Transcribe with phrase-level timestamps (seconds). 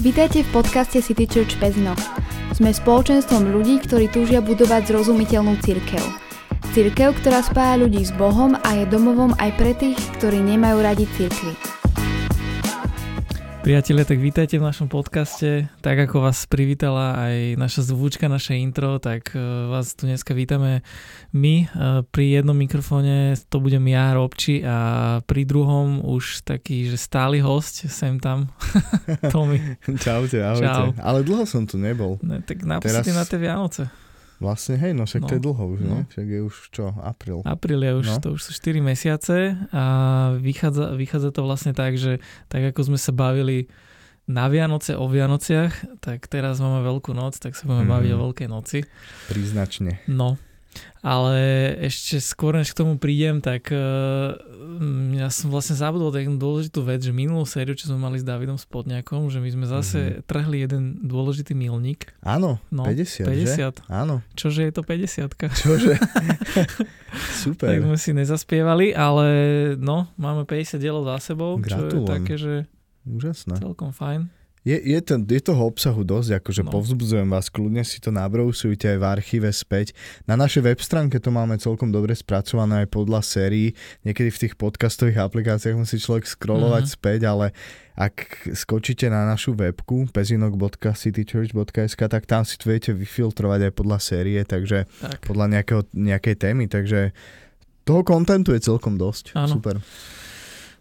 [0.00, 1.92] Vítajte v podcaste City Church Pezno.
[2.56, 6.00] Sme spoločenstvom ľudí, ktorí túžia budovať zrozumiteľnú cirkev.
[6.72, 11.04] Cirkev, ktorá spája ľudí s Bohom a je domovom aj pre tých, ktorí nemajú radi
[11.20, 11.69] cirkvi.
[13.60, 15.68] Priatelia, tak vítajte v našom podcaste.
[15.84, 20.80] Tak ako vás privítala aj naša zvúčka, naše intro, tak e, vás tu dneska vítame
[21.36, 21.54] my.
[21.60, 21.66] E,
[22.08, 27.84] pri jednom mikrofóne to budem ja, Robči, a pri druhom už taký, že stály host,
[27.92, 28.48] sem tam,
[29.32, 29.60] Tomi.
[30.08, 30.64] Čaute, ahojte.
[30.64, 30.96] Čau.
[30.96, 32.16] Ale dlho som tu nebol.
[32.24, 33.20] Ne, tak naposledy Teraz...
[33.20, 33.92] na tie Vianoce.
[34.40, 35.92] Vlastne, hej, no však no, to je dlho už, no.
[35.92, 36.00] ne?
[36.08, 37.44] Však je už čo, apríl.
[37.44, 38.16] Apríl je už, no.
[38.24, 39.84] to už sú 4 mesiace a
[40.40, 43.68] vychádza, vychádza to vlastne tak, že tak ako sme sa bavili
[44.24, 47.92] na Vianoce o Vianociach, tak teraz máme Veľkú noc, tak sa budeme mm.
[47.92, 48.78] baviť o Veľkej noci.
[49.28, 50.00] Príznačne.
[50.08, 50.40] No,
[51.00, 51.36] ale
[51.80, 54.36] ešte skôr, než k tomu prídem, tak uh,
[55.16, 58.60] ja som vlastne zabudol takú dôležitú vec, že minulú sériu, čo sme mali s Davidom
[58.60, 60.24] Spodňakom, že my sme zase mm-hmm.
[60.28, 62.12] trhli jeden dôležitý milník.
[62.20, 63.24] Áno, no, 50, 50.
[63.24, 63.66] Že?
[63.88, 64.20] Áno.
[64.36, 65.94] Čože je to 50 Čože?
[67.44, 67.68] Super.
[67.72, 69.26] Tak sme si nezaspievali, ale
[69.80, 71.90] no, máme 50 dielov za sebou, Gratulujem.
[71.90, 72.54] čo je také, že
[73.08, 73.56] Úžasné.
[73.56, 74.39] celkom fajn.
[74.60, 76.70] Je, je, to, je toho obsahu dosť, akože no.
[76.76, 79.96] povzbudzujem vás, kľudne si to nabrousujte aj v archíve späť.
[80.28, 83.72] Na našej web stránke to máme celkom dobre spracované aj podľa sérií.
[84.04, 87.00] Niekedy v tých podcastových aplikáciách musí človek scrollovať mm-hmm.
[87.00, 87.56] späť, ale
[87.96, 94.44] ak skočíte na našu webku pezinok.citychurch.sk, tak tam si to viete vyfiltrovať aj podľa série,
[94.44, 95.24] takže tak.
[95.24, 97.16] podľa nejakého, nejakej témy, takže
[97.88, 99.32] toho kontentu je celkom dosť.
[99.40, 99.56] Áno.
[99.56, 99.80] Super.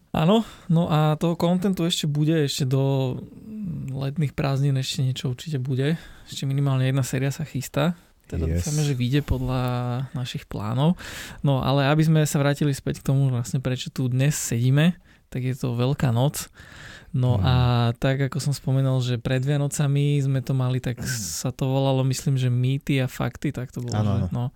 [0.09, 3.17] Áno, no a toho kontentu ešte bude, ešte do
[3.93, 6.01] letných prázdnin ešte niečo určite bude.
[6.25, 7.93] Ešte minimálne jedna séria sa chystá.
[8.29, 8.61] Teda yes.
[8.61, 9.61] dúfame, že vyjde podľa
[10.13, 10.97] našich plánov.
[11.41, 14.97] No ale aby sme sa vrátili späť k tomu, vlastne prečo tu dnes sedíme,
[15.33, 16.49] tak je to Veľká noc.
[17.09, 17.41] No mm.
[17.41, 17.55] a
[17.97, 22.37] tak ako som spomenul, že pred Vianocami sme to mali, tak sa to volalo, myslím,
[22.37, 23.97] že mýty a fakty, tak to bolo.
[23.97, 24.53] Ano, že, no.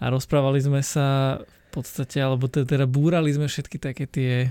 [0.00, 4.48] A rozprávali sme sa v podstate, alebo teda búrali sme všetky také tie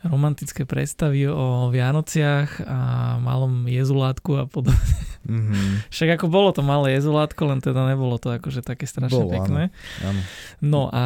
[0.00, 2.78] romantické predstavy o Vianociach a
[3.20, 4.96] malom jezulátku a podobne.
[5.28, 5.84] Mm-hmm.
[5.94, 9.68] Však ako bolo to malé jezulátko, len teda nebolo to akože také strašne bolo, pekné.
[10.00, 10.20] Áno, áno.
[10.64, 11.04] No a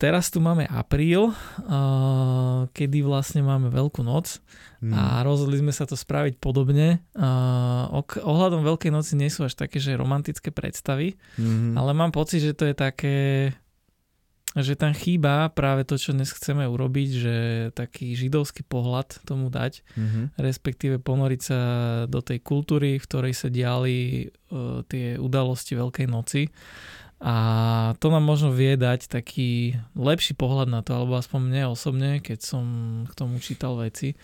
[0.00, 4.40] teraz tu máme apríl, uh, kedy vlastne máme Veľkú noc
[4.80, 4.92] mm.
[4.96, 7.04] a rozhodli sme sa to spraviť podobne.
[7.12, 11.76] Uh, ok, ohľadom Veľkej noci nie sú až také, že romantické predstavy, mm-hmm.
[11.76, 13.16] ale mám pocit, že to je také
[14.58, 17.36] že tam chýba práve to, čo dnes chceme urobiť, že
[17.70, 20.24] taký židovský pohľad tomu dať, mm-hmm.
[20.42, 21.60] respektíve ponoriť sa
[22.10, 26.50] do tej kultúry, v ktorej sa diali uh, tie udalosti Veľkej noci.
[27.20, 27.36] A
[28.00, 32.38] to nám možno vie dať taký lepší pohľad na to, alebo aspoň mne osobne, keď
[32.42, 32.64] som
[33.06, 34.16] k tomu čítal veci,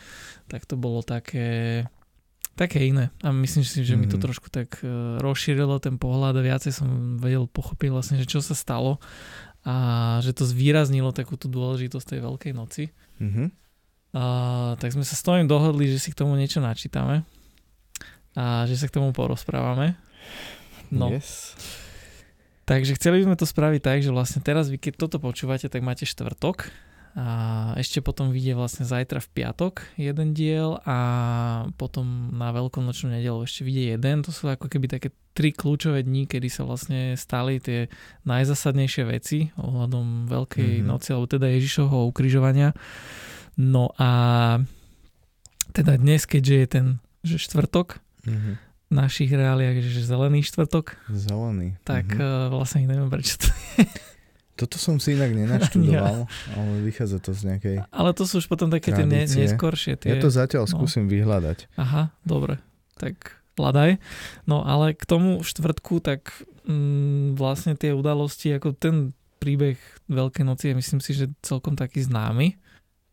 [0.49, 1.85] tak to bolo také,
[2.57, 3.13] také iné.
[3.21, 4.01] A myslím si, že mm-hmm.
[4.01, 4.25] mi to mhm.
[4.27, 8.59] trošku tak uh, rozšírilo ten pohľad a viacej som vedel pochopiť vlastne, že čo sa
[8.59, 8.99] stalo
[9.67, 9.75] a
[10.23, 12.95] že to zvýraznilo takú tú dôležitosť tej Veľkej noci.
[13.19, 13.49] Mm-hmm.
[14.15, 14.23] A,
[14.79, 17.27] tak sme sa s Tomým dohodli, že si k tomu niečo načítame
[18.39, 19.99] a že sa k tomu porozprávame.
[20.95, 21.11] No.
[21.11, 21.59] Yes.
[22.67, 25.83] Takže chceli by sme to spraviť tak, že vlastne teraz vy keď toto počúvate, tak
[25.83, 26.71] máte štvrtok
[27.17, 30.99] a ešte potom vyjde vlastne zajtra v piatok jeden diel a
[31.81, 34.21] potom na veľkonočnú nedelu ešte vyjde jeden.
[34.21, 37.89] To sú ako keby také tri kľúčové dní, kedy sa vlastne stali tie
[38.29, 40.89] najzasadnejšie veci ohľadom Veľkej mm-hmm.
[40.93, 42.77] noci, alebo teda Ježišovho ukrižovania.
[43.57, 44.11] No a
[45.73, 46.87] teda dnes, keďže je ten
[47.25, 47.97] že štvrtok,
[48.29, 48.55] mm-hmm.
[48.93, 51.01] našich reáliách, že zelený štvrtok.
[51.09, 51.81] Zelený.
[51.81, 52.53] Tak mm-hmm.
[52.53, 53.89] vlastne neviem, prečo to je.
[54.57, 56.53] Toto som si inak nenaštudoval, ja.
[56.57, 59.37] ale vychádza to z nejakej Ale to sú už potom také tradície.
[59.37, 59.93] tie neskoršie.
[60.01, 60.09] Tie...
[60.11, 60.73] Ja to zatiaľ no.
[60.73, 61.77] skúsim vyhľadať.
[61.77, 62.57] Aha, dobre.
[62.97, 64.01] Tak hľadaj.
[64.49, 66.33] No ale k tomu štvrtku, tak
[66.65, 69.77] mm, vlastne tie udalosti, ako ten príbeh
[70.09, 72.57] Veľkej noci je myslím si, že celkom taký známy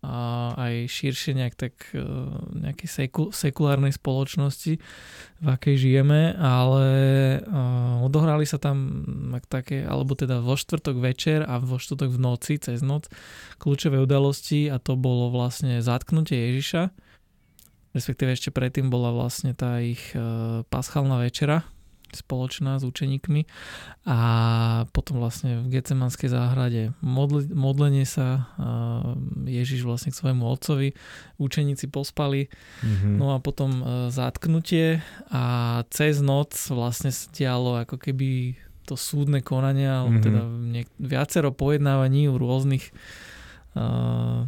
[0.04, 2.04] aj širšie nejak tak e,
[2.60, 4.76] nejakej seku, sekulárnej spoločnosti,
[5.44, 6.88] v akej žijeme, ale
[7.44, 9.04] uh, odohrali sa tam
[9.52, 13.12] také, alebo teda vo štvrtok večer a vo štvrtok v noci, cez noc,
[13.60, 16.96] kľúčové udalosti a to bolo vlastne zatknutie Ježiša,
[17.92, 21.68] respektíve ešte predtým bola vlastne tá ich uh, paschálna večera,
[22.16, 23.46] spoločná s učeníkmi
[24.06, 24.20] a
[24.92, 28.52] potom vlastne v Gecemanskej záhrade modl- modlenie sa
[29.48, 30.94] Ježiš vlastne k svojmu otcovi,
[31.40, 33.16] učeníci pospali, mm-hmm.
[33.18, 33.84] no a potom e,
[34.14, 35.02] zatknutie
[35.34, 35.44] a
[35.90, 40.28] cez noc vlastne sa dialo ako keby to súdne konania, alebo mm-hmm.
[40.28, 42.92] teda niek- viacero pojednávaní u rôznych
[43.80, 44.44] uh,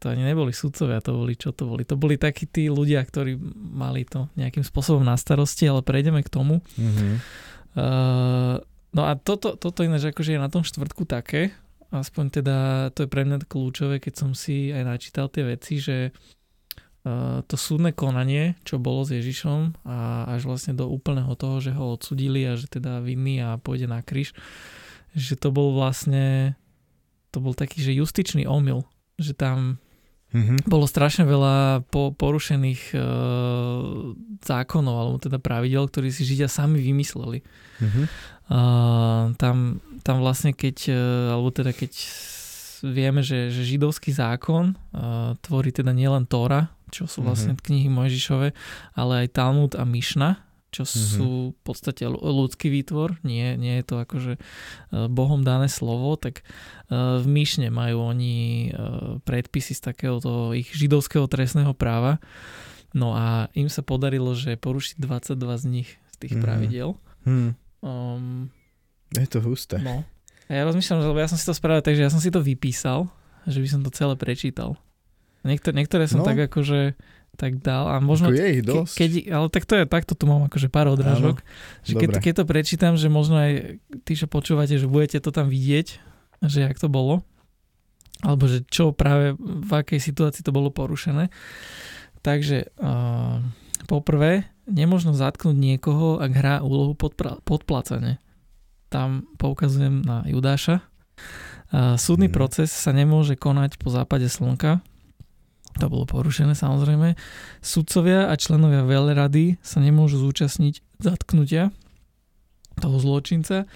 [0.00, 1.84] to ani neboli sudcovia, to boli čo to boli.
[1.84, 6.32] To boli takí tí ľudia, ktorí mali to nejakým spôsobom na starosti, ale prejdeme k
[6.32, 6.64] tomu.
[6.80, 7.14] Mm-hmm.
[7.76, 8.56] Uh,
[8.96, 11.52] no a toto, toto ináč akože je na tom štvrtku také,
[11.92, 12.56] aspoň teda
[12.96, 16.16] to je pre mňa kľúčové, keď som si aj načítal tie veci, že
[17.04, 21.76] uh, to súdne konanie, čo bolo s Ježišom a až vlastne do úplného toho, že
[21.76, 24.32] ho odsudili a že teda vinný a pôjde na kríž,
[25.12, 26.56] že to bol vlastne
[27.30, 28.82] to bol taký, že justičný omyl,
[29.14, 29.78] že tam
[30.34, 30.58] mm-hmm.
[30.66, 32.98] bolo strašne veľa po, porušených e,
[34.42, 37.42] zákonov, alebo teda pravidel, ktorí si Židia sami vymysleli.
[37.80, 38.04] Mm-hmm.
[38.06, 38.60] E,
[39.38, 39.56] tam,
[40.02, 41.02] tam vlastne keď, e,
[41.34, 41.92] alebo teda keď
[42.82, 44.74] vieme, že, že židovský zákon e,
[45.44, 47.66] tvorí teda nielen Tóra, čo sú vlastne mm-hmm.
[47.68, 48.48] knihy Mojžišove,
[48.96, 51.10] ale aj Talmud a Mišna, čo mm-hmm.
[51.18, 54.38] sú v podstate ľudský výtvor, nie, nie je to akože
[55.10, 56.42] Bohom dané slovo, tak e,
[56.94, 58.70] v Myšne majú oni e,
[59.26, 62.22] predpisy z takého toho ich židovského trestného práva.
[62.94, 66.44] No a im sa podarilo, že porušiť 22 z nich z tých mm-hmm.
[66.46, 66.88] pravidel.
[67.26, 67.50] Mm.
[67.82, 68.50] Um,
[69.14, 69.82] je to husté.
[69.82, 70.06] No.
[70.46, 72.42] A ja rozmýšľam, lebo ja som si to spravil tak, že ja som si to
[72.42, 73.10] vypísal,
[73.46, 74.78] že by som to celé prečítal.
[75.40, 76.26] Niektoré, niektoré som no.
[76.26, 76.98] tak akože
[77.40, 78.28] tak dal a možno...
[78.28, 78.92] je ich dosť.
[78.92, 81.40] Ke, keď, ale tak to je, takto tu mám akože pár odrážok.
[81.88, 85.48] Že keď, keď to prečítam, že možno aj tí, čo počúvate, že budete to tam
[85.48, 85.96] vidieť,
[86.44, 87.24] že jak to bolo,
[88.20, 91.32] alebo že čo práve v akej situácii to bolo porušené.
[92.20, 93.40] Takže uh,
[93.88, 98.20] poprvé, nemožno zatknúť niekoho, ak hrá úlohu podpra- podplácanie.
[98.92, 100.84] Tam poukazujem na Judáša.
[101.72, 102.36] Uh, súdny hmm.
[102.36, 104.84] proces sa nemôže konať po západe slnka,
[105.76, 107.14] to bolo porušené samozrejme.
[107.60, 111.70] Sudcovia a členovia veľrady sa nemôžu zúčastniť zatknutia
[112.80, 113.68] toho zločinca.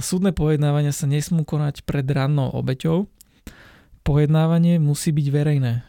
[0.00, 3.10] Súdne pojednávania sa nesmú konať pred rannou obeťou.
[4.00, 5.84] Pojednávanie musí byť verejné.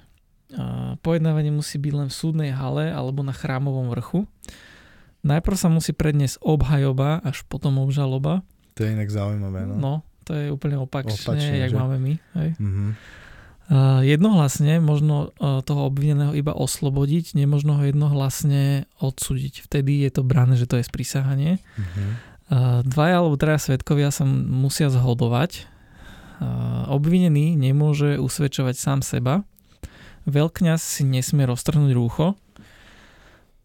[1.00, 4.28] Pojednávanie musí byť len v súdnej hale alebo na chrámovom vrchu.
[5.24, 8.44] Najprv sa musí predniesť obhajoba, až potom obžaloba.
[8.76, 9.76] To je inak zaujímavé, no.
[9.78, 9.94] No,
[10.26, 11.78] to je úplne opačne, opačne jak že?
[11.78, 12.14] máme my.
[12.42, 12.50] Hej?
[12.58, 12.90] Mm-hmm.
[14.02, 19.64] Jednohlasne možno toho obvineného iba oslobodiť, nemožno ho jednohlasne odsúdiť.
[19.64, 21.62] Vtedy je to brané, že to je sprísahanie.
[21.62, 22.84] Uh-huh.
[22.84, 25.72] Dvaja alebo traja svetkovia sa musia zhodovať.
[26.92, 29.48] Obvinený nemôže usvedčovať sám seba.
[30.28, 32.36] Veľkňaz si nesmie roztrhnúť rúcho.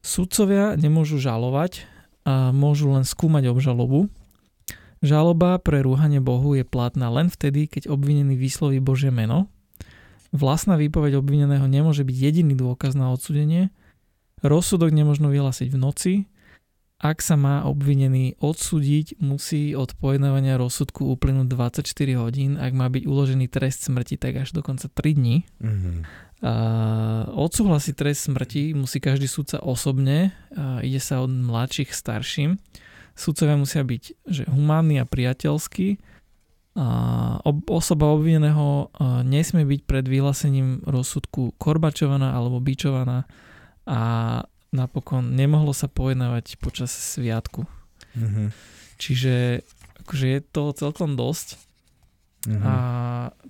[0.07, 1.83] Sudcovia nemôžu žalovať
[2.23, 4.07] a môžu len skúmať obžalobu.
[5.03, 9.51] Žaloba pre rúhanie Bohu je platná len vtedy, keď obvinený vysloví Božie meno
[10.35, 13.71] Vlastná výpoveď obvineného nemôže byť jediný dôkaz na odsudenie.
[14.43, 16.13] Rozsudok nemôžno vyhlásiť v noci.
[16.97, 21.85] Ak sa má obvinený odsúdiť, musí od pojednávania rozsudku uplynúť 24
[22.17, 22.57] hodín.
[22.57, 25.45] Ak má byť uložený trest smrti, tak až dokonca 3 dní.
[25.61, 25.97] Mm-hmm.
[27.37, 30.33] odsúhlasiť trest smrti musí každý sudca osobne.
[30.81, 32.57] ide sa od mladších starším.
[33.13, 36.16] Sudcovia musia byť že humánni a priateľskí
[37.73, 38.93] osoba obvineného
[39.25, 43.25] nesmie byť pred vyhlásením rozsudku korbačovaná alebo bičovaná
[43.89, 44.01] a
[44.77, 47.65] napokon nemohlo sa pojednávať počas sviatku.
[48.13, 48.49] Mm-hmm.
[49.01, 49.65] Čiže
[50.05, 51.57] akože je toho celkom dosť.
[52.47, 52.63] Mm-hmm.
[52.63, 52.75] A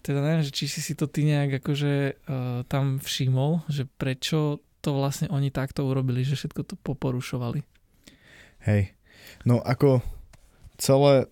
[0.00, 4.62] teda neviem, že či si si to ty nejak akože uh, tam všimol, že prečo
[4.80, 7.66] to vlastne oni takto urobili, že všetko to poporušovali.
[8.70, 8.94] Hej.
[9.42, 10.00] No ako
[10.78, 11.26] celé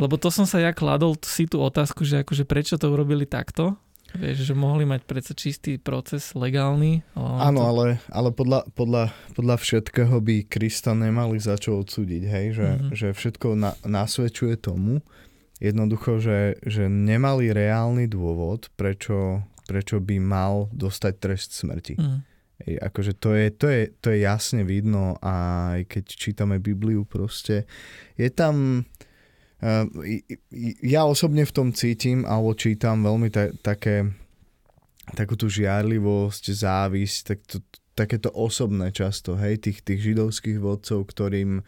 [0.00, 3.76] lebo to som sa ja kladol si tú otázku, že akože prečo to urobili takto,
[4.10, 7.06] Vieš, že mohli mať predsa čistý proces, legálny.
[7.14, 7.68] Ale Áno, to...
[7.70, 9.04] ale, ale podľa, podľa,
[9.38, 12.46] podľa všetkého by Krista nemali za čo odsúdiť, hej?
[12.58, 12.90] Že, mm-hmm.
[12.90, 14.98] že všetko na, nasvedčuje tomu,
[15.62, 21.94] jednoducho, že, že nemali reálny dôvod, prečo, prečo by mal dostať trest smrti.
[21.94, 22.20] Mm.
[22.66, 25.32] Hej, akože to je, to, je, to je jasne vidno a
[25.78, 27.64] aj keď čítame Bibliu proste,
[28.20, 28.84] je tam
[30.80, 34.08] ja osobne v tom cítim alebo čítam veľmi ta, také
[35.12, 37.58] takú tú žiarlivosť, závisť, tak to,
[37.92, 41.60] takéto osobné často, hej, tých, tých židovských vodcov, ktorým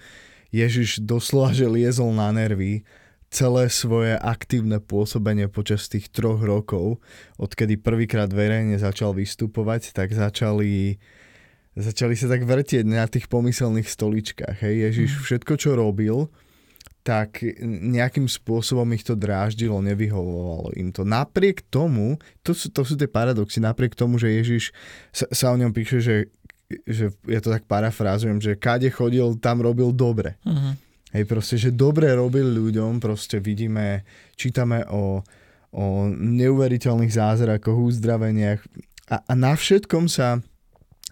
[0.54, 2.86] Ježiš doslova, že liezol na nervy
[3.32, 7.00] celé svoje aktívne pôsobenie počas tých troch rokov,
[7.40, 11.00] odkedy prvýkrát verejne začal vystupovať, tak začali
[11.72, 14.60] začali sa tak vrtieť na tých pomyselných stoličkách.
[14.60, 14.92] Hej.
[14.92, 15.20] Ježiš mm.
[15.24, 16.28] všetko, čo robil,
[17.02, 21.02] tak nejakým spôsobom ich to dráždilo, nevyhovovalo im to.
[21.02, 24.70] Napriek tomu, to sú, to sú tie paradoxy, napriek tomu, že Ježiš
[25.10, 26.16] sa, sa o ňom píše, že,
[26.86, 30.38] že ja to tak parafrázujem, že kade chodil, tam robil dobre.
[30.46, 30.78] Uh-huh.
[31.10, 34.06] Hej, proste, že dobre robil ľuďom, proste vidíme,
[34.38, 35.20] čítame o,
[35.74, 38.62] o neuveriteľných zázrakoch, uzdraveniach
[39.12, 40.40] a, a na všetkom sa,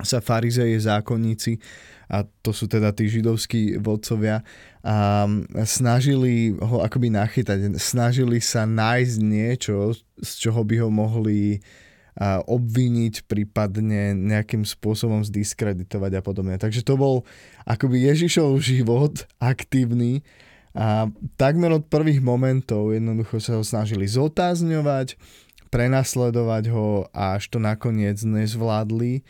[0.00, 1.60] sa farizeje zákonníci
[2.10, 4.42] a to sú teda tí židovskí vodcovia.
[4.82, 5.30] A
[5.62, 11.62] snažili ho akoby nachytať, snažili sa nájsť niečo, z čoho by ho mohli
[12.50, 16.58] obviniť, prípadne nejakým spôsobom zdiskreditovať a podobne.
[16.58, 17.22] Takže to bol
[17.64, 20.26] akoby Ježišov život aktívny.
[20.74, 21.06] A
[21.38, 25.14] takmer od prvých momentov jednoducho sa ho snažili zotázňovať,
[25.70, 29.22] prenasledovať ho a až to nakoniec nezvládli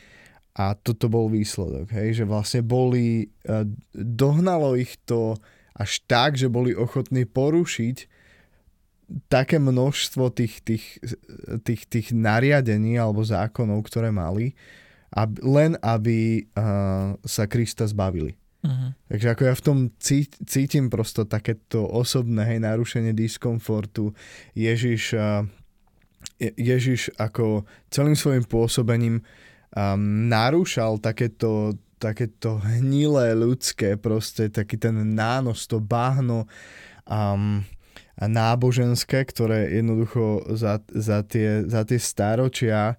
[0.61, 3.65] a toto bol výsledok, hej, že vlastne boli, e,
[3.97, 5.41] dohnalo ich to
[5.73, 8.21] až tak, že boli ochotní porušiť
[9.33, 10.85] také množstvo tých, tých,
[11.65, 14.55] tých, tých nariadení alebo zákonov, ktoré mali,
[15.11, 18.39] aby, len aby uh, sa Krista zbavili.
[18.63, 18.95] Uh-huh.
[19.11, 19.79] Takže ako ja v tom
[20.47, 24.15] cítim prosto takéto osobné hej, narušenie diskomfortu.
[24.55, 25.43] Ježiš, uh,
[26.39, 29.27] Ježiš ako celým svojim pôsobením
[29.75, 36.49] um, narúšal takéto takéto hnilé ľudské proste, taký ten nános, to báhno
[37.05, 37.61] um,
[38.17, 42.97] náboženské, ktoré jednoducho za, za, tie, za tie stáročia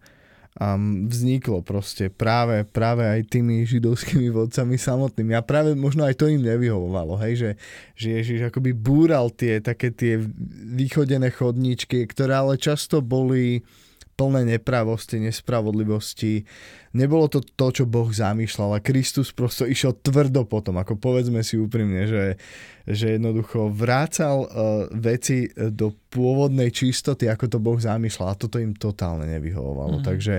[0.62, 5.34] um, vzniklo proste práve, práve aj tými židovskými vodcami samotnými.
[5.34, 7.52] A práve možno aj to im nevyhovovalo, hej, že,
[7.98, 10.22] že Ježiš akoby búral tie také tie
[10.78, 13.66] vychodené chodníčky, ktoré ale často boli
[14.22, 16.46] plné nepravosti, nespravodlivosti.
[16.94, 21.58] Nebolo to to, čo Boh zamýšľal a Kristus prosto išiel tvrdo potom, ako povedzme si
[21.58, 22.38] úprimne, že,
[22.86, 28.78] že jednoducho vrácal uh, veci do pôvodnej čistoty, ako to Boh zamýšľal a toto im
[28.78, 30.00] totálne nevyhovovalo.
[30.00, 30.06] Mm.
[30.06, 30.36] Takže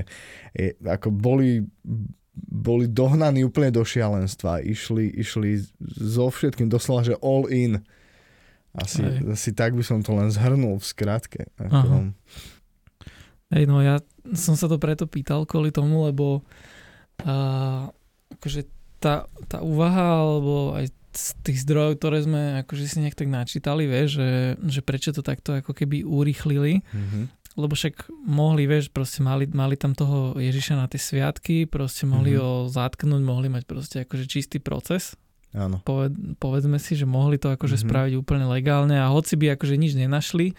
[0.55, 1.67] je, ako boli
[2.33, 4.65] boli dohnaní úplne do šialenstva.
[4.65, 5.61] Išli, išli
[6.01, 7.85] so všetkým, doslova, že all in.
[8.73, 11.53] Asi, asi tak by som to len zhrnul v skratke.
[11.61, 12.17] Ako,
[13.53, 14.01] Hej, no ja
[14.33, 17.93] som sa to preto pýtal kvôli tomu, lebo uh,
[18.41, 18.65] akože
[19.03, 23.85] tá, tá úvaha, alebo aj z tých zdrojov, ktoré sme akože si nejak tak načítali,
[23.85, 24.31] vieš, že,
[24.65, 27.25] že prečo to takto ako keby urýchlili, mm-hmm.
[27.61, 32.33] lebo však mohli, vieš, proste mali, mali tam toho Ježiša na tie sviatky, proste mohli
[32.33, 32.49] mm-hmm.
[32.49, 35.13] ho zatknúť, mohli mať proste akože čistý proces.
[35.53, 35.85] Áno.
[35.85, 37.93] Poved, povedzme si, že mohli to akože mm-hmm.
[37.93, 40.57] spraviť úplne legálne a hoci by akože nič nenašli,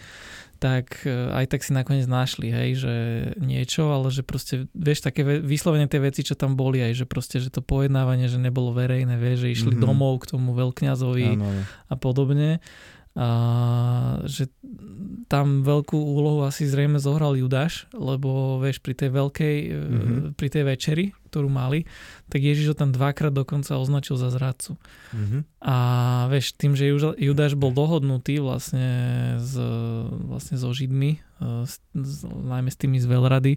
[0.64, 2.96] tak e, aj tak si nakoniec našli, hej, že
[3.36, 7.44] niečo, ale že proste, vieš, také vyslovene tie veci, čo tam boli, aj že proste,
[7.44, 9.84] že to pojednávanie, že nebolo verejné, vieš, že išli mm-hmm.
[9.84, 11.44] domov k tomu veľkňazovi
[11.92, 12.64] a podobne.
[13.14, 13.30] A
[14.26, 14.50] že
[15.30, 20.20] tam veľkú úlohu asi zrejme zohral Judáš, lebo vieš, pri tej veľkej, mm-hmm.
[20.34, 21.86] pri tej večeri, ktorú mali,
[22.30, 24.78] tak Ježiš ho tam dvakrát dokonca označil za zradcu.
[25.14, 25.42] Mm-hmm.
[25.62, 25.76] A
[26.30, 26.90] vieš, tým, že
[27.22, 29.58] Judáš bol dohodnutý vlastne, s,
[30.26, 33.54] vlastne so Židmi, e, s, s, najmä s tými z veľrady,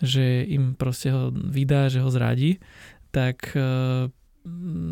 [0.00, 2.60] že im proste ho vydá, že ho zradí,
[3.12, 4.12] tak e,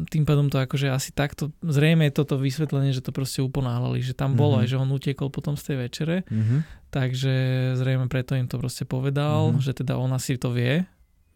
[0.09, 4.13] tým pádom to akože asi takto, zrejme je toto vysvetlenie, že to proste uponáhľali, že
[4.13, 4.69] tam bolo mm-hmm.
[4.69, 6.61] aj, že on utiekol potom z tej večere, mm-hmm.
[6.93, 7.35] takže
[7.81, 9.65] zrejme preto im to proste povedal, mm-hmm.
[9.65, 10.85] že teda on asi to vie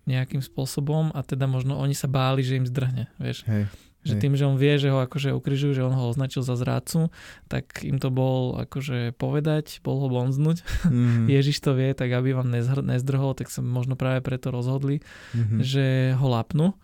[0.04, 3.46] nejakým spôsobom a teda možno oni sa báli, že im zdrhne, vieš.
[3.48, 3.70] Hej.
[4.02, 7.14] Že tým, že on vie, že ho akože ukrižujú, že on ho označil za zrádcu,
[7.46, 10.66] tak im to bol akože povedať, bol ho bonznúť.
[10.90, 11.30] Mm.
[11.38, 12.50] Ježiš to vie, tak aby vám
[12.82, 15.06] nezdrhol, tak sa možno práve preto rozhodli,
[15.38, 15.62] mm-hmm.
[15.62, 15.86] že
[16.18, 16.74] ho lapnú.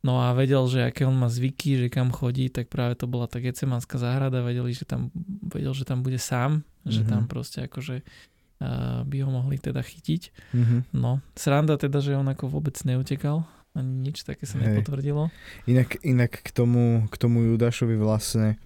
[0.00, 3.28] No a vedel, že aké on má zvyky, že kam chodí, tak práve to bola
[3.28, 5.12] tá Gecemanská záhrada, vedeli, že tam,
[5.44, 6.88] vedel, že tam bude sám, mm-hmm.
[6.92, 7.28] že tam mhm.
[7.28, 10.22] proste akože uh, by ho mohli teda chytiť.
[10.56, 10.80] Mm-hmm.
[10.96, 13.44] No, sranda teda, že on ako vôbec neutekal,
[13.76, 14.72] ani nič také sa Hej.
[14.72, 15.28] nepotvrdilo.
[15.68, 18.56] Inak, inak k tomu, k tomu Judášovi vlastne,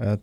[0.00, 0.16] uh,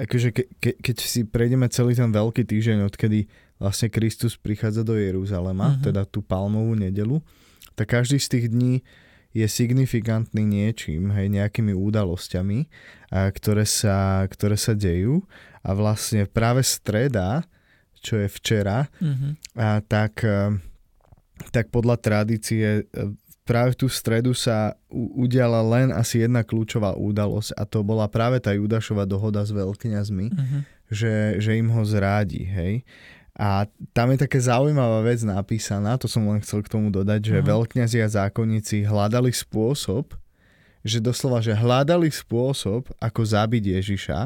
[0.00, 3.28] akože ke, ke, keď si prejdeme celý ten veľký týždeň, odkedy
[3.60, 5.84] vlastne Kristus prichádza do Jeruzalema, mm-hmm.
[5.84, 7.20] teda tú palmovú nedelu,
[7.76, 8.80] tak každý z tých dní
[9.30, 12.66] je signifikantný niečím, hej, nejakými udalosťami,
[13.14, 15.22] a ktoré, sa, ktoré sa dejú
[15.62, 17.46] a vlastne práve streda,
[18.00, 19.32] čo je včera, mm-hmm.
[19.60, 20.56] a tak, e,
[21.52, 23.12] tak podľa tradície e,
[23.44, 28.38] práve v tú stredu sa udiala len asi jedna kľúčová udalosť a to bola práve
[28.38, 30.60] tá Judašova dohoda s veľkňazmi, mm-hmm.
[30.90, 32.86] že, že im ho zrádi, hej.
[33.40, 33.64] A
[33.96, 37.48] tam je také zaujímavá vec napísaná, to som len chcel k tomu dodať, že uh-huh.
[37.56, 40.12] veľkňazi a zákonníci hľadali spôsob,
[40.84, 44.18] že doslova, že hľadali spôsob, ako zabiť Ježiša,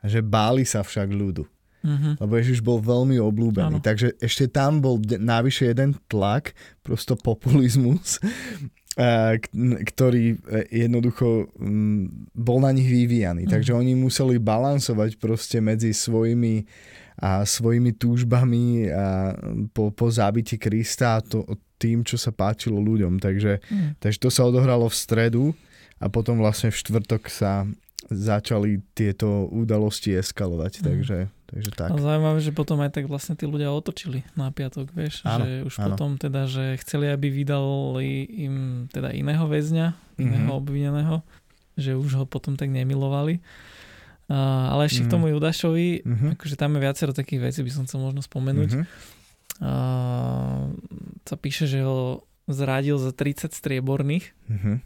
[0.00, 1.48] a že báli sa však ľudu.
[1.80, 2.12] Uh-huh.
[2.20, 3.80] Lebo Ježiš bol veľmi obľúbený.
[3.80, 3.84] Ano.
[3.84, 6.52] Takže ešte tam bol navyše jeden tlak,
[6.84, 8.20] prosto populizmus,
[9.96, 11.48] ktorý e, jednoducho
[12.36, 13.48] bol na nich vyvíjaný.
[13.48, 13.54] Uh-huh.
[13.56, 16.68] Takže oni museli balansovať proste medzi svojimi
[17.20, 19.36] a svojimi túžbami a
[19.76, 21.44] po, po zábiti Krista a to,
[21.76, 23.20] tým, čo sa páčilo ľuďom.
[23.20, 24.00] Takže, mm.
[24.00, 25.44] takže to sa odohralo v stredu
[26.00, 27.68] a potom vlastne v štvrtok sa
[28.08, 30.80] začali tieto udalosti eskalovať.
[30.80, 30.84] Mm.
[30.84, 31.88] Takže, takže tak.
[31.92, 35.52] A zaujímavé, že potom aj tak vlastne tí ľudia otočili na piatok, vieš, áno, že
[35.68, 35.86] už áno.
[35.94, 38.54] potom teda, že chceli, aby vydali im
[38.88, 40.60] teda iného väzňa, iného mm-hmm.
[40.60, 41.16] obvineného,
[41.76, 43.44] že už ho potom tak nemilovali.
[44.30, 45.06] Uh, ale ešte mm.
[45.10, 46.30] k tomu Judašovi, mm-hmm.
[46.38, 48.70] akože tam je viacero takých vecí, by som chcel možno spomenúť.
[48.78, 48.86] Mm-hmm.
[49.58, 50.70] Uh,
[51.26, 54.30] sa píše, že ho zradil za 30 strieborných.
[54.46, 54.76] Mm-hmm.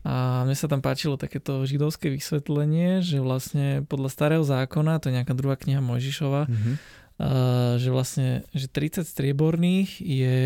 [0.00, 5.22] A mne sa tam páčilo takéto židovské vysvetlenie, že vlastne podľa starého zákona, to je
[5.22, 6.74] nejaká druhá kniha Mojžišova, mm-hmm.
[7.76, 10.38] Že vlastne že 30 strieborných je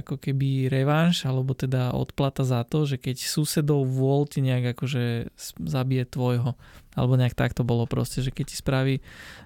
[0.00, 5.28] ako keby revanš, alebo teda odplata za to, že keď susedov vôľ ti nejak akože
[5.60, 6.56] zabije tvojho
[6.94, 8.94] alebo nejak tak to bolo proste, že keď ti spraví,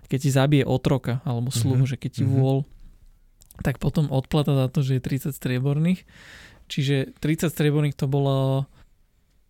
[0.06, 1.92] keď ti zabije otroka alebo sluhu, mm-hmm.
[1.96, 2.38] že keď ti mm-hmm.
[2.38, 2.58] vôľ,
[3.64, 6.06] tak potom odplata za to, že je 30 strieborných.
[6.68, 8.68] Čiže 30 strieborných to bolo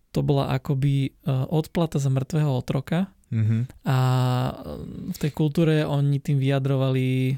[0.09, 3.61] to bola akoby uh, odplata za mŕtvého otroka mm-hmm.
[3.85, 4.51] a e,
[5.13, 7.37] v tej kultúre oni tým vyjadrovali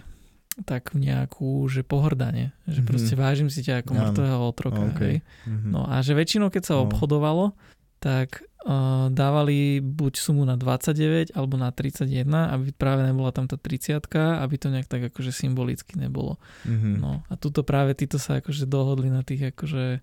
[0.67, 2.89] tak nejakú, že pohrdanie, že mm-hmm.
[2.89, 4.83] proste vážim si ťa ako mŕtvého otroka.
[4.93, 5.00] Okay.
[5.00, 5.17] Hej?
[5.48, 5.71] Mm-hmm.
[5.71, 6.91] No a že väčšinou, keď sa no.
[6.91, 7.55] obchodovalo,
[8.01, 13.62] tak uh, dávali buď sumu na 29 alebo na 31, aby práve nebola tam tá
[13.62, 14.01] 30
[14.41, 16.41] aby to nejak tak akože symbolicky nebolo.
[16.65, 16.93] Mm-hmm.
[16.98, 20.01] No a tuto práve títo sa akože dohodli na tých akože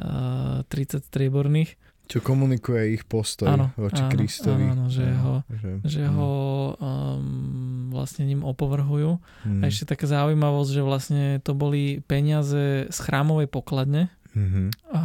[0.00, 1.76] uh, 30 strieborných.
[2.04, 4.66] Čo komunikuje ich postoj áno, voči áno, Kristovi.
[4.68, 6.12] Áno, že áno, ho, že, že mm.
[6.12, 6.32] ho
[6.76, 9.16] um, vlastne ním opovrhujú.
[9.48, 9.60] Mm.
[9.60, 14.90] A ešte taká zaujímavosť, že vlastne to boli peniaze z chrámovej pokladne, Mm-hmm.
[14.90, 15.04] A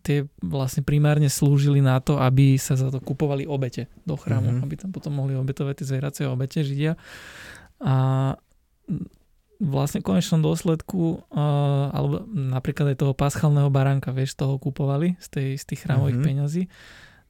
[0.00, 4.64] tie vlastne primárne slúžili na to, aby sa za to kupovali obete do chrámu, mm-hmm.
[4.64, 6.96] aby tam potom mohli obetovať tie zvieracie obete Židia.
[7.84, 7.94] A
[9.56, 15.28] vlastne v konečnom dôsledku, uh, alebo napríklad aj toho paschalného baránka, vieš, toho kupovali z,
[15.32, 16.28] tej, z tých chrámových mm-hmm.
[16.28, 16.62] peňazí.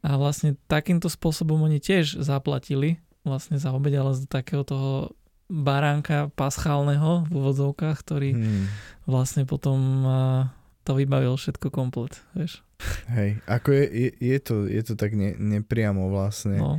[0.07, 5.15] A vlastne takýmto spôsobom oni tiež zaplatili vlastne za obeď, ale z takého toho
[5.47, 8.65] baránka paschálneho v úvodzovkách, ktorý mm.
[9.07, 10.51] vlastne potom uh,
[10.87, 12.63] to vybavil všetko komplet, vieš.
[13.11, 16.73] Hej, ako je, je, je, to, je to tak ne, nepriamo vlastne, no.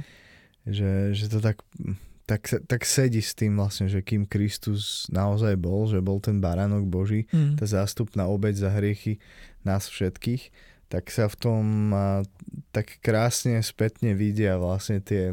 [0.63, 1.63] že, že to tak,
[2.27, 6.83] tak, tak sedí s tým vlastne, že kým Kristus naozaj bol, že bol ten baránok
[6.83, 7.55] Boží, mm.
[7.55, 9.23] tá zástupná obeď za hriechy
[9.63, 10.51] nás všetkých,
[10.91, 11.63] tak sa v tom
[12.75, 15.31] tak krásne spätne vidia vlastne tie,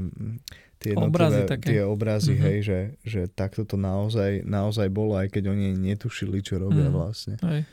[0.78, 1.66] tie obrazy, také.
[1.74, 2.46] tie obrazy mm-hmm.
[2.46, 6.94] hej, že, že takto to naozaj, naozaj bolo, aj keď oni netušili, čo robia mm.
[6.94, 7.34] vlastne.
[7.42, 7.66] Hej.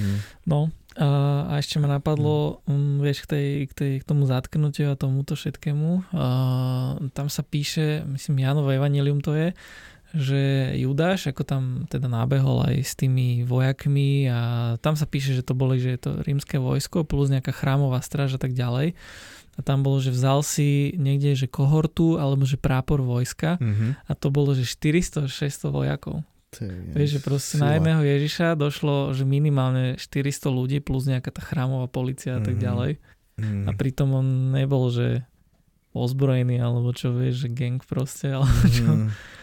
[0.00, 0.18] Hmm.
[0.46, 0.60] No
[0.98, 1.08] a,
[1.46, 2.98] a ešte ma napadlo, hmm.
[2.98, 6.10] vieš, k, tej, k, tej, k tomu zatknutiu a tomuto všetkému.
[6.14, 6.26] A,
[7.14, 9.48] tam sa píše, myslím, Janové Evangelium to je,
[10.10, 15.46] že Judáš, ako tam teda nábehol aj s tými vojakmi a tam sa píše, že
[15.46, 18.98] to boli, že je to rímske vojsko plus nejaká chrámová stráž a tak ďalej.
[19.58, 24.08] A tam bolo, že vzal si niekde, že kohortu alebo že prápor vojska mm-hmm.
[24.08, 26.26] a to bolo, že 400-600 vojakov.
[26.58, 27.62] Vieš, že proste sila.
[27.62, 32.58] na jedného Ježiša došlo, že minimálne 400 ľudí plus nejaká tá chrámová policia a tak
[32.58, 32.66] mm-hmm.
[32.66, 32.92] ďalej.
[33.38, 33.64] Mm.
[33.66, 35.22] A pritom on nebol, že
[35.94, 38.90] ozbrojený alebo čo vieš, že gang proste, alebo čo.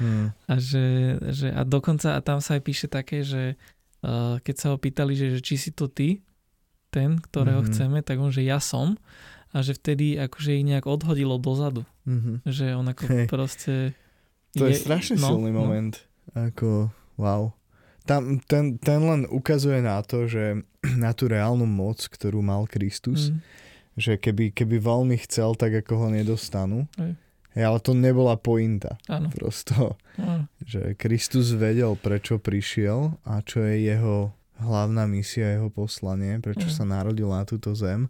[0.03, 0.27] Mm.
[0.35, 0.85] A že,
[1.31, 3.55] že a dokonca a tam sa aj píše také, že
[4.03, 6.23] uh, keď sa ho pýtali, že, že či si to ty,
[6.91, 7.75] ten, ktorého mm-hmm.
[7.75, 8.99] chceme, tak on, že ja som
[9.55, 11.87] a že vtedy akože ich nejak odhodilo dozadu.
[12.03, 12.35] Mm-hmm.
[12.47, 13.27] Že on ako hey.
[13.27, 13.73] proste...
[14.55, 15.67] To je, je strašne no, silný no.
[16.35, 17.53] Ako, wow.
[18.07, 20.63] Tam, ten, ten len ukazuje na to, že
[21.03, 23.39] na tú reálnu moc, ktorú mal Kristus, mm.
[23.99, 26.87] že keby, keby veľmi chcel, tak ako ho nedostanú.
[26.97, 27.13] Aj.
[27.57, 29.01] Ale to nebola pointa.
[29.09, 29.33] Áno.
[29.33, 30.45] Prosto, Áno.
[30.71, 36.75] že Kristus vedel, prečo prišiel a čo je jeho hlavná misia, jeho poslanie, prečo Áno.
[36.77, 38.09] sa narodil na túto zem.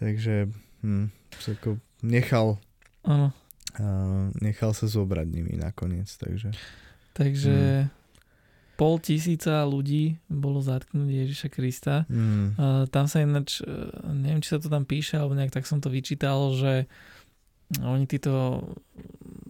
[0.00, 0.48] Takže
[0.80, 1.12] hm,
[1.60, 2.56] ako nechal,
[3.04, 3.36] Áno.
[3.74, 6.08] Uh, nechal sa zobrať nimi nakoniec.
[6.08, 6.54] Takže...
[7.14, 7.90] Takže mm.
[8.74, 12.04] pol tisíca ľudí bolo zatknúť Ježiša Krista.
[12.10, 12.58] Mm.
[12.58, 15.78] Uh, tam sa ináč, uh, neviem, či sa to tam píše, alebo nejak tak som
[15.78, 16.90] to vyčítal, že
[17.80, 18.66] oni títo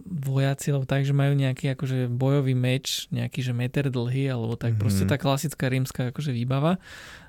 [0.05, 4.77] vojaci, alebo tak, že majú nejaký akože bojový meč, nejaký že meter dlhý, alebo tak
[4.77, 4.81] mm-hmm.
[4.81, 6.77] proste tá klasická rímska akože výbava.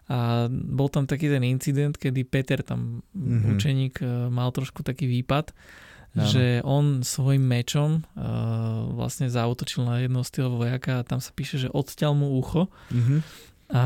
[0.06, 3.50] A bol tam taký ten incident, kedy Peter, tam mm-hmm.
[3.56, 5.50] učeník, uh, mal trošku taký výpad
[6.16, 6.32] Áno.
[6.32, 11.28] že on svojim mečom uh, vlastne zautočil na jedného z tých vojaka a tam sa
[11.36, 12.72] píše, že odťal mu ucho.
[12.88, 13.20] Mm-hmm.
[13.66, 13.84] A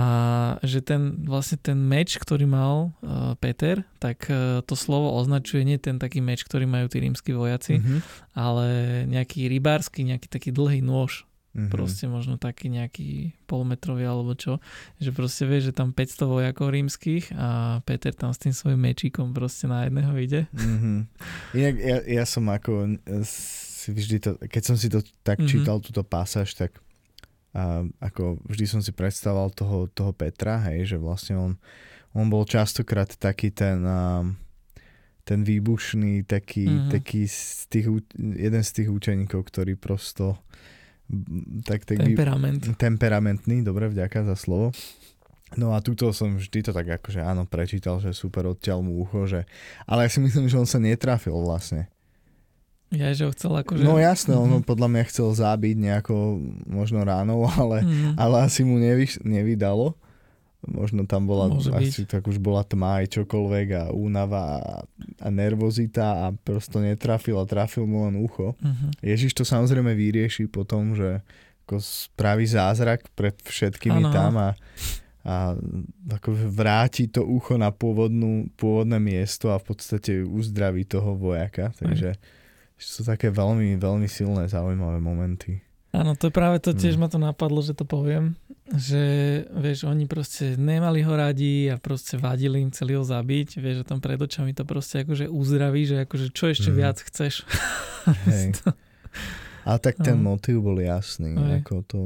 [0.61, 5.81] že ten, vlastne ten meč, ktorý mal uh, Peter, tak uh, to slovo označuje nie
[5.81, 7.99] ten taký meč, ktorý majú tí rímsky vojaci, mm-hmm.
[8.37, 8.67] ale
[9.09, 11.25] nejaký rybársky, nejaký taký dlhý nôž.
[11.51, 11.67] Mm-hmm.
[11.67, 14.63] Proste možno taký nejaký polmetrový alebo čo.
[15.03, 19.35] Že proste vieš, že tam 500 vojakov rímskych a Peter tam s tým svojim mečíkom
[19.35, 20.41] proste na jedného ide.
[20.55, 20.99] Mm-hmm.
[21.57, 25.51] Inak ja, ja som ako si vždy to, keď som si to tak mm-hmm.
[25.51, 26.79] čítal, túto pasáž, tak
[27.51, 31.53] a ako vždy som si predstavoval toho, toho Petra, hej, že vlastne on,
[32.15, 33.83] on bol častokrát taký ten,
[35.27, 36.91] ten výbušný, taký, mm-hmm.
[36.95, 40.39] taký z tých, jeden z tých učeníkov, ktorý prosto
[41.67, 42.63] tak, tak Temperament.
[42.79, 44.71] Temperamentný, dobre, vďaka za slovo.
[45.59, 49.27] No a túto som vždy to tak akože áno, prečítal, že super odtiaľ mu ucho,
[49.27, 49.51] že...
[49.83, 51.91] Ale ja si myslím, že on sa netrafil vlastne.
[52.91, 53.83] Ja, že ho chcel akože...
[53.87, 54.63] No jasné, mm-hmm.
[54.63, 58.15] on podľa mňa chcel zábiť nejako možno ráno, ale, mm-hmm.
[58.19, 59.95] ale asi mu nevy, nevydalo.
[60.61, 62.21] Možno tam bola, Môže asi byť.
[62.21, 64.85] tak už bola tma aj čokoľvek a únava a,
[65.17, 68.53] a nervozita a prosto netrafil a trafil mu len ucho.
[68.61, 68.91] Mm-hmm.
[69.01, 71.25] Ježiš to samozrejme vyrieši potom, že
[71.65, 74.13] ako spraví zázrak pred všetkými ano.
[74.13, 74.49] tam a,
[75.21, 75.53] a
[76.09, 81.73] ako vráti to ucho na pôvodnú, pôvodné miesto a v podstate uzdraví toho vojaka.
[81.77, 82.17] Takže...
[82.17, 82.39] Aj
[82.81, 85.61] sú také veľmi, veľmi silné, zaujímavé momenty.
[85.91, 87.01] Áno, to je práve to, tiež mm.
[87.03, 88.39] ma to napadlo, že to poviem,
[88.71, 89.03] že
[89.51, 93.89] vieš, oni proste nemali ho radi a proste vadili im, chceli ho zabiť, vieš, že
[93.91, 96.77] tam pred očami to proste akože uzdraví, že akože čo ešte mm.
[96.79, 97.43] viac chceš.
[98.31, 98.55] Hej.
[99.69, 100.33] A tak ten no.
[100.35, 101.65] motív bol jasný, Hej.
[101.65, 102.01] ako to,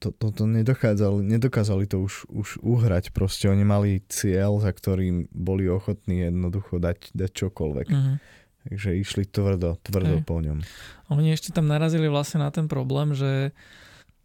[0.00, 5.32] to, to, to nedokázali, nedokázali to už, už uhrať, proste oni mali cieľ, za ktorým
[5.32, 7.88] boli ochotní jednoducho dať, dať čokoľvek.
[7.88, 8.16] Mm.
[8.64, 10.24] Takže išli tvrdo, tvrdo Hej.
[10.24, 10.64] po ňom.
[11.12, 13.52] Oni ešte tam narazili vlastne na ten problém, že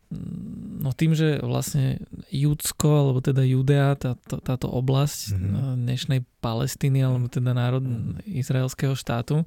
[0.10, 2.02] no tým, že vlastne
[2.34, 5.86] Judsko, alebo teda Judea, tá, táto oblasť mm-hmm.
[5.86, 7.86] dnešnej Palestíny, alebo teda národ
[8.26, 9.46] izraelského štátu,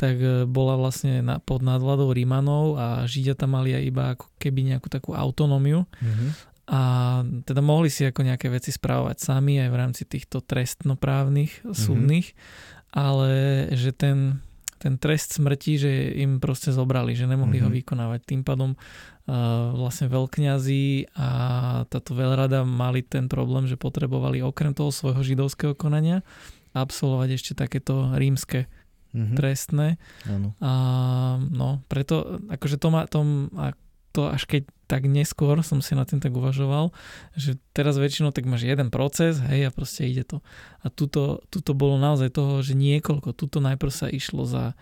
[0.00, 4.26] tak e, bola vlastne na, pod nadvládou Rímanov a Židia tam mali aj iba ako
[4.40, 5.84] keby nejakú takú autonómiu.
[6.00, 6.30] Mm-hmm.
[6.68, 6.80] A
[7.48, 11.76] teda mohli si ako nejaké veci správovať sami aj v rámci týchto trestnoprávnych, mm-hmm.
[11.76, 12.32] súdnych
[12.92, 13.32] ale
[13.76, 14.40] že ten,
[14.78, 15.90] ten trest smrti, že
[16.22, 17.66] im proste zobrali, že nemohli mm-hmm.
[17.66, 17.78] ho mhm.
[17.82, 18.20] vykonávať.
[18.24, 21.28] Tým pádom uh, vlastne veľkňazí a
[21.90, 26.22] táto veľrada mali ten problém, že potrebovali okrem toho svojho židovského konania
[26.72, 28.70] absolvovať ešte takéto rímske
[29.12, 29.36] mm-hmm.
[29.36, 29.98] trestné.
[30.30, 30.54] Ano.
[30.62, 30.72] A
[31.42, 33.20] no, preto akože to má, to,
[34.14, 36.96] to až keď tak neskôr som si na tým tak uvažoval,
[37.36, 40.40] že teraz väčšinou tak máš jeden proces, hej, a proste ide to.
[40.80, 44.72] A tuto, tuto bolo naozaj toho, že niekoľko, tuto najprv sa išlo za,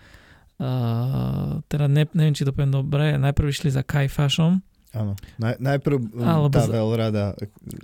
[0.63, 4.63] uh, teda ne, neviem, či to poviem dobre, najprv išli za Kajfášom,
[4.95, 5.19] Áno.
[5.35, 7.35] Naj, najprv um, Alebo tá veľrada,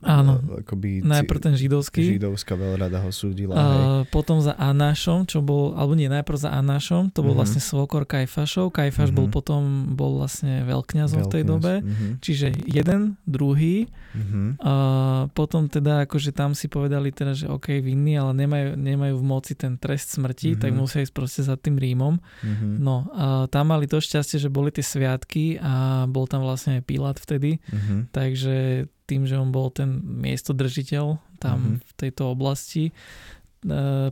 [0.07, 2.15] áno, akoby najprv ten židovský.
[2.15, 3.53] Židovská veľrada ho súdila.
[3.53, 7.43] Uh, potom za Anášom, čo bol, alebo nie, najprv za Anášom, to bol uh-huh.
[7.43, 8.71] vlastne svokor Kajfašov.
[8.71, 9.19] Kajfaš uh-huh.
[9.19, 11.73] bol potom, bol vlastne veľkňazom v tej dobe.
[11.83, 12.15] Uh-huh.
[12.23, 13.91] Čiže jeden, druhý.
[14.15, 14.55] Uh-huh.
[14.63, 19.25] Uh, potom teda, akože tam si povedali teda, že OK, vinní, ale nemajú, nemajú v
[19.27, 20.61] moci ten trest smrti, uh-huh.
[20.63, 22.15] tak musia ísť proste za tým Rímom.
[22.15, 22.73] Uh-huh.
[22.79, 26.93] No, uh, tam mali to šťastie, že boli tie sviatky a bol tam vlastne aj
[26.93, 28.07] Pilát vtedy, uh-huh.
[28.15, 31.83] takže tým, že on bol ten miestodržiteľ tam uh-huh.
[31.83, 32.93] v tejto oblasti, e,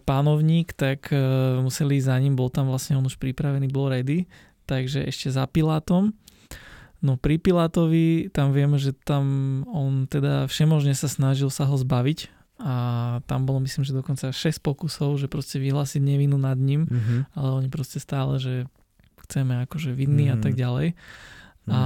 [0.03, 1.17] pánovník, tak e,
[1.63, 4.27] museli ísť za ním, bol tam vlastne on už pripravený, bol ready,
[4.67, 6.11] takže ešte za Pilátom.
[7.01, 9.23] No pri Pilátovi tam vieme, že tam
[9.71, 12.29] on teda všemožne sa snažil sa ho zbaviť
[12.61, 12.75] a
[13.25, 17.25] tam bolo myslím, že dokonca 6 pokusov, že proste vyhlásiť nevinu nad ním, uh-huh.
[17.33, 18.69] ale oni proste stále, že
[19.25, 20.37] chceme akože vinný uh-huh.
[20.37, 20.93] a tak ďalej.
[21.65, 21.73] Mm.
[21.73, 21.81] A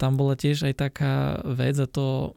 [0.00, 2.32] tam bola tiež aj taká vec a to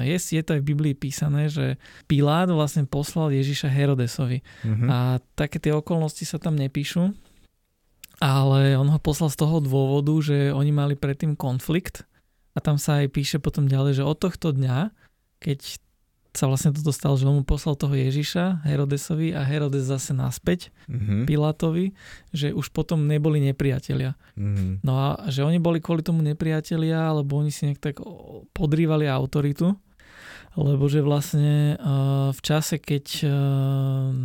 [0.00, 1.76] je, je to aj v Biblii písané, že
[2.08, 4.40] Pilát vlastne poslal Ježiša Herodesovi.
[4.64, 4.88] Mm-hmm.
[4.88, 7.12] A také tie okolnosti sa tam nepíšu,
[8.18, 12.08] ale on ho poslal z toho dôvodu, že oni mali predtým konflikt
[12.56, 14.90] a tam sa aj píše potom ďalej, že od tohto dňa,
[15.38, 15.58] keď
[16.36, 20.68] sa vlastne toto stalo, že on mu poslal toho Ježiša Herodesovi a Herodes zase naspäť
[20.86, 21.24] mm-hmm.
[21.24, 21.96] Pilátovi,
[22.30, 24.14] že už potom neboli nepriatelia.
[24.36, 24.84] Mm-hmm.
[24.84, 27.96] No a že oni boli kvôli tomu nepriatelia, alebo oni si nejak tak
[28.52, 29.74] podrývali autoritu
[30.56, 33.30] lebo že vlastne uh, v čase, keď uh,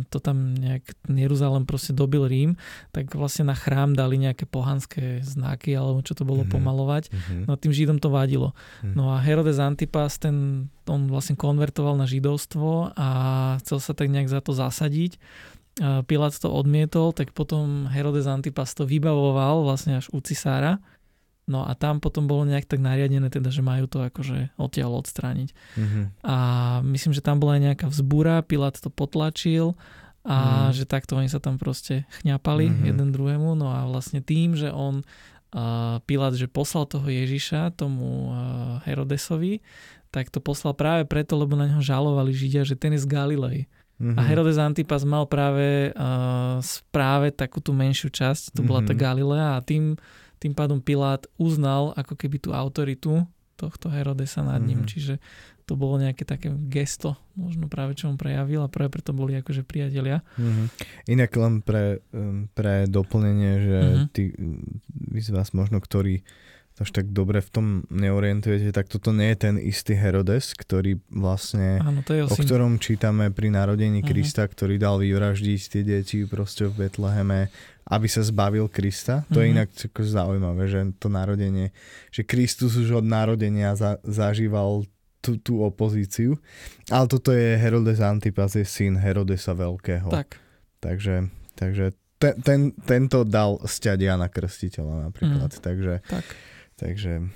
[0.08, 2.56] to tam nejak Jeruzalém proste dobil Rím,
[2.94, 6.54] tak vlastne na chrám dali nejaké pohanské znaky, alebo čo to bolo mm-hmm.
[6.54, 7.12] pomalovať.
[7.12, 7.42] Mm-hmm.
[7.44, 8.56] No tým Židom to vadilo.
[8.56, 8.94] Mm-hmm.
[8.96, 13.08] No a Herodes Antipas, ten, on vlastne konvertoval na židovstvo a
[13.60, 15.20] chcel sa tak nejak za to zasadiť.
[16.06, 20.78] Pilát to odmietol, tak potom Herodes Antipas to vybavoval vlastne až u cisára
[21.44, 25.52] No a tam potom bolo nejak tak nariadené, teda, že majú to akože odtiaľ odstrániť.
[25.76, 26.04] Mm-hmm.
[26.24, 26.36] A
[26.88, 29.76] myslím, že tam bola aj nejaká vzbúra, Pilát to potlačil
[30.24, 30.80] a mm.
[30.80, 32.86] že takto oni sa tam proste chňapali mm-hmm.
[32.88, 33.52] jeden druhému.
[33.60, 35.04] No a vlastne tým, že on,
[35.52, 39.60] uh, Pilát, že poslal toho Ježiša tomu uh, Herodesovi,
[40.08, 43.68] tak to poslal práve preto, lebo na neho žalovali Židia, že ten je z Galilei.
[44.00, 44.16] Mm-hmm.
[44.16, 44.28] A mhm.
[44.32, 48.90] Herodes Antipas mal práve uh, správe takú tú menšiu časť, to bola mm-hmm.
[48.90, 49.02] tá mhm.
[49.04, 50.00] Galilea a tým
[50.44, 53.24] tým pádom Pilát uznal ako keby tú autoritu
[53.56, 54.92] tohto Herodesa nad ním, mm-hmm.
[54.92, 55.14] čiže
[55.64, 59.64] to bolo nejaké také gesto, možno práve čo on prejavil a práve preto boli akože
[59.64, 60.20] priatelia.
[60.36, 60.66] Mm-hmm.
[61.08, 64.06] Inak len pre, um, pre doplnenie, že mm-hmm.
[64.12, 64.36] tí,
[65.08, 66.20] vy z vás možno, ktorí
[66.74, 71.78] až tak dobre v tom neorientujete, tak toto nie je ten istý Herodes, ktorý vlastne,
[71.78, 74.10] Áno, to je o ktorom čítame pri narodení uh-huh.
[74.10, 77.54] Krista, ktorý dal vyvraždiť tie deti proste v Betleheme,
[77.84, 79.28] aby sa zbavil Krista.
[79.32, 79.54] To je mhm.
[79.54, 79.68] inak
[80.00, 81.72] zaujímavé, že to narodenie,
[82.08, 84.88] že Kristus už od narodenia za, zažíval
[85.24, 86.36] tú, tú opozíciu,
[86.92, 90.12] ale toto je Herodes Antipas, je syn Herodesa Veľkého.
[90.12, 90.36] Tak.
[90.84, 95.64] Takže, takže ten, ten, tento dal stiať Jana Krstiteľa napríklad, uh-huh.
[95.64, 95.94] takže...
[96.04, 96.24] Tak
[96.74, 97.30] Takže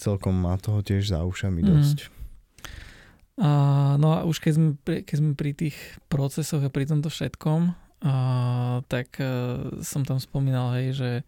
[0.00, 1.68] celkom má toho tiež za ušami mhm.
[1.68, 1.98] dosť.
[2.08, 2.12] Mm.
[3.40, 3.50] A,
[3.96, 5.76] no a už keď sme, keď sme pri tých
[6.12, 7.72] procesoch a pri tomto všetkom,
[8.88, 9.28] tak e,
[9.84, 11.22] som tam spomínal, hej, že e,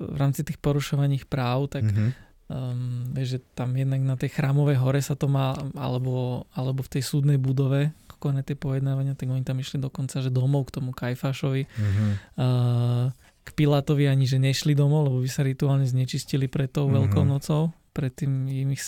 [0.00, 2.10] v rámci tých porušovaní práv, tak mm-hmm.
[2.48, 6.92] um, vieš, že tam jednak na tej chrámovej hore sa to má, alebo, alebo v
[6.96, 10.96] tej súdnej budove, konečné tie pojednávania, tak oni tam išli dokonca, že domov k tomu
[10.96, 11.68] Kajfášovi.
[11.68, 12.10] Mm-hmm.
[12.40, 13.12] Uh,
[13.46, 16.96] k Pilátovi ani, že nešli domov, lebo by sa rituálne znečistili pred tou mm-hmm.
[17.06, 18.82] Veľkou nocou, pred tým ich,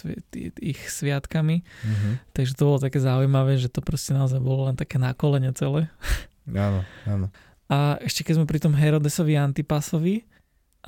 [0.59, 1.63] ich sviatkami.
[1.63, 2.13] Mm-hmm.
[2.35, 5.87] Takže to bolo také zaujímavé, že to proste naozaj bolo len také nakolenie celé.
[6.55, 7.27] Áno, áno.
[7.69, 10.25] A ešte keď sme pri tom Herodesovi Antipasovi,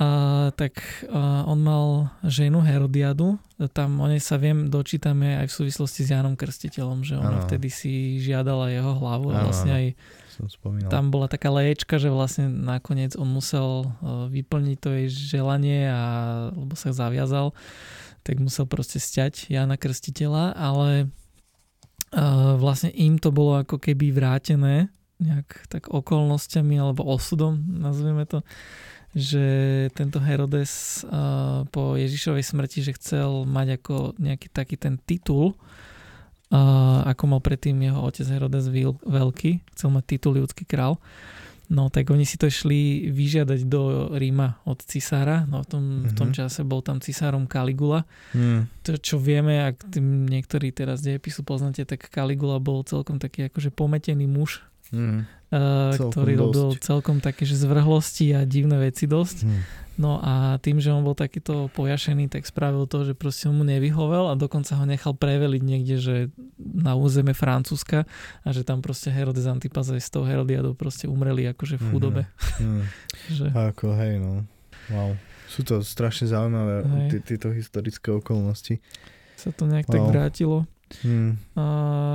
[0.00, 0.80] a, tak
[1.12, 3.36] a, on mal ženu Herodiadu,
[3.76, 7.44] tam o nej sa viem, dočítame aj v súvislosti s Jánom Krstiteľom, že ona ano.
[7.44, 9.86] vtedy si žiadala jeho hlavu a vlastne aj
[10.40, 10.88] som spomínal.
[10.88, 13.88] Tam bola taká léčka, že vlastne nakoniec on musel e,
[14.40, 16.02] vyplniť to jej želanie a
[16.56, 17.52] lebo sa zaviazal,
[18.24, 21.08] tak musel proste stiať Jana Krstiteľa, ale
[22.12, 28.40] uh, vlastne im to bolo ako keby vrátené nejak tak okolnostiami alebo osudom, nazveme to,
[29.14, 29.44] že
[29.92, 37.02] tento Herodes uh, po Ježišovej smrti, že chcel mať ako nejaký taký ten titul, uh,
[37.04, 38.70] ako mal predtým jeho otec Herodes
[39.02, 41.02] Veľký, chcel mať titul ľudský král.
[41.70, 46.10] No tak oni si to išli vyžiadať do Ríma od cisára, no v tom, mm-hmm.
[46.10, 46.36] v tom mhm.
[46.42, 48.02] čase bol tam cisárom Caligula.
[48.34, 48.66] Mm.
[48.82, 53.70] To čo vieme, ak tým niektorí teraz dejepisu poznáte, tak Caligula bol celkom taký akože
[53.70, 55.20] pometený muž, mm.
[55.50, 56.42] uh, ktorý dosť.
[56.42, 59.38] robil celkom také že zvrhlosti a divné veci dosť.
[59.46, 59.62] Mm.
[60.00, 64.32] No a tým, že on bol takýto pojašený, tak spravil to, že proste mu nevyhovel
[64.32, 66.16] a dokonca ho nechal preveliť niekde, že
[66.56, 68.08] na územie Francúzska
[68.40, 72.22] a že tam proste Herodes Antipas aj s tou Herodiadou proste umreli akože v chudobe.
[72.24, 72.82] Mm-hmm.
[73.36, 73.46] že...
[73.52, 74.48] Ako hej, no.
[74.88, 75.20] Wow.
[75.52, 76.80] Sú to strašne zaujímavé
[77.20, 78.80] tieto historické okolnosti.
[79.36, 79.92] Sa to nejak wow.
[79.92, 80.58] tak vrátilo.
[81.02, 81.38] Hmm.
[81.54, 81.64] A,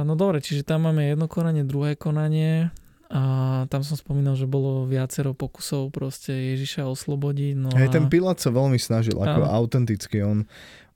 [0.03, 2.69] no dobre, čiže tam máme jedno konanie, druhé konanie.
[3.05, 3.21] A
[3.69, 7.53] tam som spomínal, že bolo viacero pokusov proste Ježiša oslobodiť.
[7.55, 7.93] No Hej, a...
[7.93, 9.53] ten Pilát sa veľmi snažil, ako a...
[9.55, 10.25] autenticky.
[10.25, 10.43] On,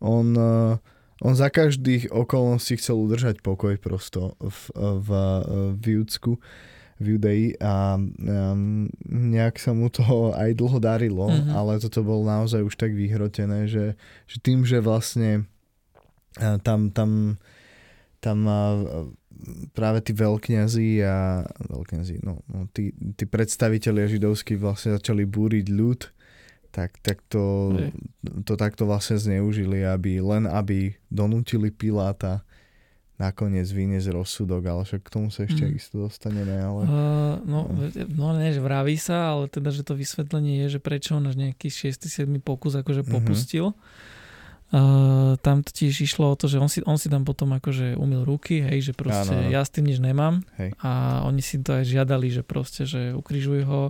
[0.01, 0.75] on, uh,
[1.21, 5.09] on za každých okolností chcel udržať pokoj prosto v, v,
[5.77, 6.41] v Júdsku
[6.99, 10.03] v Judei a um, nejak sa mu to
[10.41, 11.55] aj dlho darilo, mm-hmm.
[11.55, 13.95] ale toto bolo naozaj už tak vyhrotené, že,
[14.27, 15.47] že tým, že vlastne
[16.43, 17.39] uh, tam, tam,
[18.19, 18.45] tam
[19.71, 26.01] práve tí veľkňazi a veľkňazi, no, no tí, tí predstavitelia židovskí vlastne začali búriť ľud,
[26.69, 27.73] tak, tak to,
[28.45, 32.45] to takto vlastne zneužili, aby len aby donútili Piláta
[33.19, 35.75] nakoniec vyniesť rozsudok, ale však k tomu sa ešte mm.
[35.75, 36.55] isto dostaneme.
[36.55, 36.81] Ale...
[36.87, 37.67] Uh, no,
[38.15, 41.67] no, že vraví sa, ale teda, že to vysvetlenie je, že prečo on až nejaký
[41.67, 43.11] 6-7 pokus akože mm-hmm.
[44.69, 48.21] Uh, tam tiež išlo o to, že on si, on si tam potom akože umil
[48.21, 49.49] ruky, hej, že proste ano.
[49.49, 50.77] ja s tým nič nemám hej.
[50.85, 53.89] a oni si to aj žiadali, že proste, že ukrižuj ho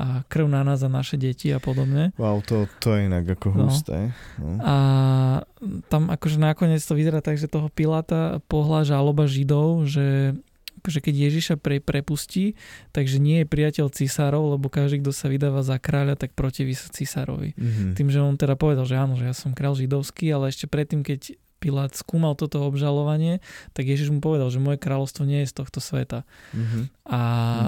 [0.00, 2.16] a krv na nás a naše deti a podobne.
[2.16, 3.68] Wow, to, to je inak ako no.
[3.68, 4.16] husté.
[4.40, 4.56] No.
[4.64, 4.76] A
[5.92, 10.32] tam akože nakoniec to vyzerá tak, že toho Pilata pohľa žaloba Židov, že
[10.88, 12.56] že keď Ježiša pre, prepustí,
[12.94, 16.88] takže nie je priateľ cisárov, lebo každý, kto sa vydáva za kráľa, tak protiví sa
[16.88, 17.52] cisárovi.
[17.58, 17.92] Mm-hmm.
[17.98, 21.04] Tým, že on teda povedal, že áno, že ja som kráľ židovský, ale ešte predtým,
[21.04, 23.44] keď Pilát skúmal toto obžalovanie,
[23.76, 26.24] tak Ježiš mu povedal, že moje kráľovstvo nie je z tohto sveta.
[26.56, 26.82] Mm-hmm.
[27.04, 27.20] A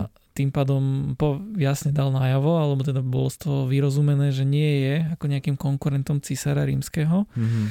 [0.08, 0.21] mm.
[0.32, 4.94] Tým pádom po, jasne dal najavo, alebo teda bolo z toho vyrozumené, že nie je
[5.12, 7.28] ako nejakým konkurentom císara rímskeho.
[7.28, 7.66] Mm-hmm.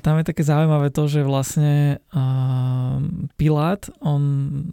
[0.00, 3.02] Tam je také zaujímavé to, že vlastne uh,
[3.36, 4.22] Pilát, on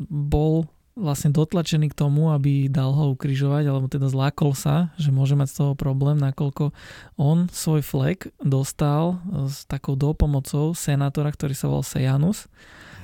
[0.07, 5.39] bol vlastne dotlačený k tomu, aby dal ho ukrižovať, alebo teda zlákol sa, že môže
[5.39, 6.75] mať z toho problém, nakoľko
[7.15, 12.51] on svoj flek dostal s takou dopomocou senátora, ktorý sa volal Sejanus.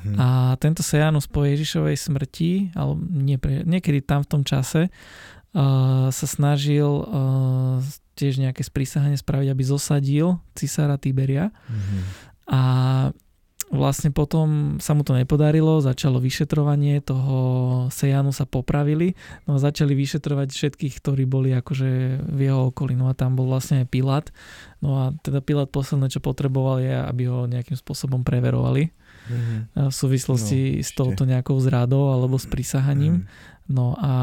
[0.03, 0.15] Hmm.
[0.19, 0.27] A
[0.61, 6.85] tento Sejanus po Ježišovej smrti, alebo nie, niekedy tam v tom čase, uh, sa snažil
[6.85, 7.81] uh,
[8.17, 11.53] tiež nejaké sprísahanie spraviť, aby zosadil cisára Tiberia.
[11.69, 12.01] Hmm.
[12.47, 12.61] A
[13.67, 17.37] vlastne potom sa mu to nepodarilo, začalo vyšetrovanie toho
[17.91, 21.89] Sejanu sa popravili, no a začali vyšetrovať všetkých, ktorí boli akože
[22.23, 24.25] v jeho okolí, no a tam bol vlastne aj Pilát,
[24.79, 28.95] no a teda Pilát posledné, čo potreboval je, aby ho nejakým spôsobom preverovali
[29.27, 29.91] mm-hmm.
[29.91, 33.23] v súvislosti no, s touto nejakou zrádou alebo s prísahaním.
[33.23, 33.55] Mm-hmm.
[33.67, 34.13] No a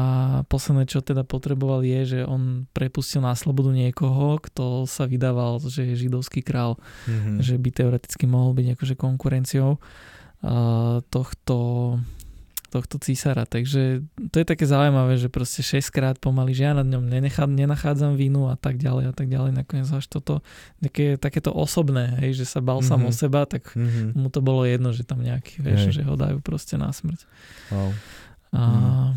[0.49, 5.85] posledné, čo teda potreboval je, že on prepustil na slobodu niekoho, kto sa vydával, že
[5.85, 7.45] je židovský král, mm-hmm.
[7.45, 11.57] že by teoreticky mohol byť akože konkurenciou uh, tohto,
[12.75, 13.47] tohto císara.
[13.47, 17.47] Takže to je také zaujímavé, že proste 6 krát pomaly, že ja nad ňom nenechá,
[17.47, 19.55] nenachádzam vínu a tak ďalej a tak ďalej.
[19.55, 20.43] Nakoniec až toto
[20.83, 22.91] také, takéto osobné, hej, že sa bal mm-hmm.
[22.91, 24.19] sám o seba, tak mm-hmm.
[24.19, 27.23] mu to bolo jedno, že tam nejaký, vieš, že ho dajú proste na smrť.
[27.71, 27.89] Wow.
[28.51, 29.11] A, mm.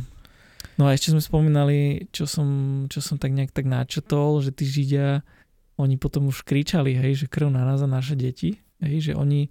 [0.78, 2.46] No a ešte sme spomínali, čo som,
[2.86, 5.26] čo som tak nejak tak načetol, že tí Židia,
[5.74, 9.50] oni potom už kričali, hej, že krv na nás a naše deti, hej, že oni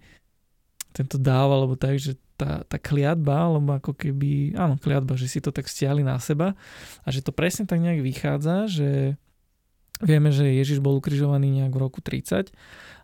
[0.96, 5.42] tento dáv, alebo tak, že tá, tá kliatba, alebo ako keby, áno, kliatba, že si
[5.42, 6.54] to tak stiahli na seba
[7.02, 9.18] a že to presne tak nejak vychádza, že
[10.00, 12.54] vieme, že Ježiš bol ukrižovaný nejak v roku 30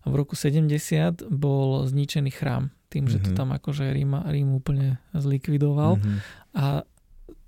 [0.04, 3.26] a v roku 70 bol zničený chrám tým, že mm-hmm.
[3.26, 3.40] to mhm.
[3.42, 6.18] tam akože Rím, Rím úplne zlikvidoval mm-hmm.
[6.54, 6.86] a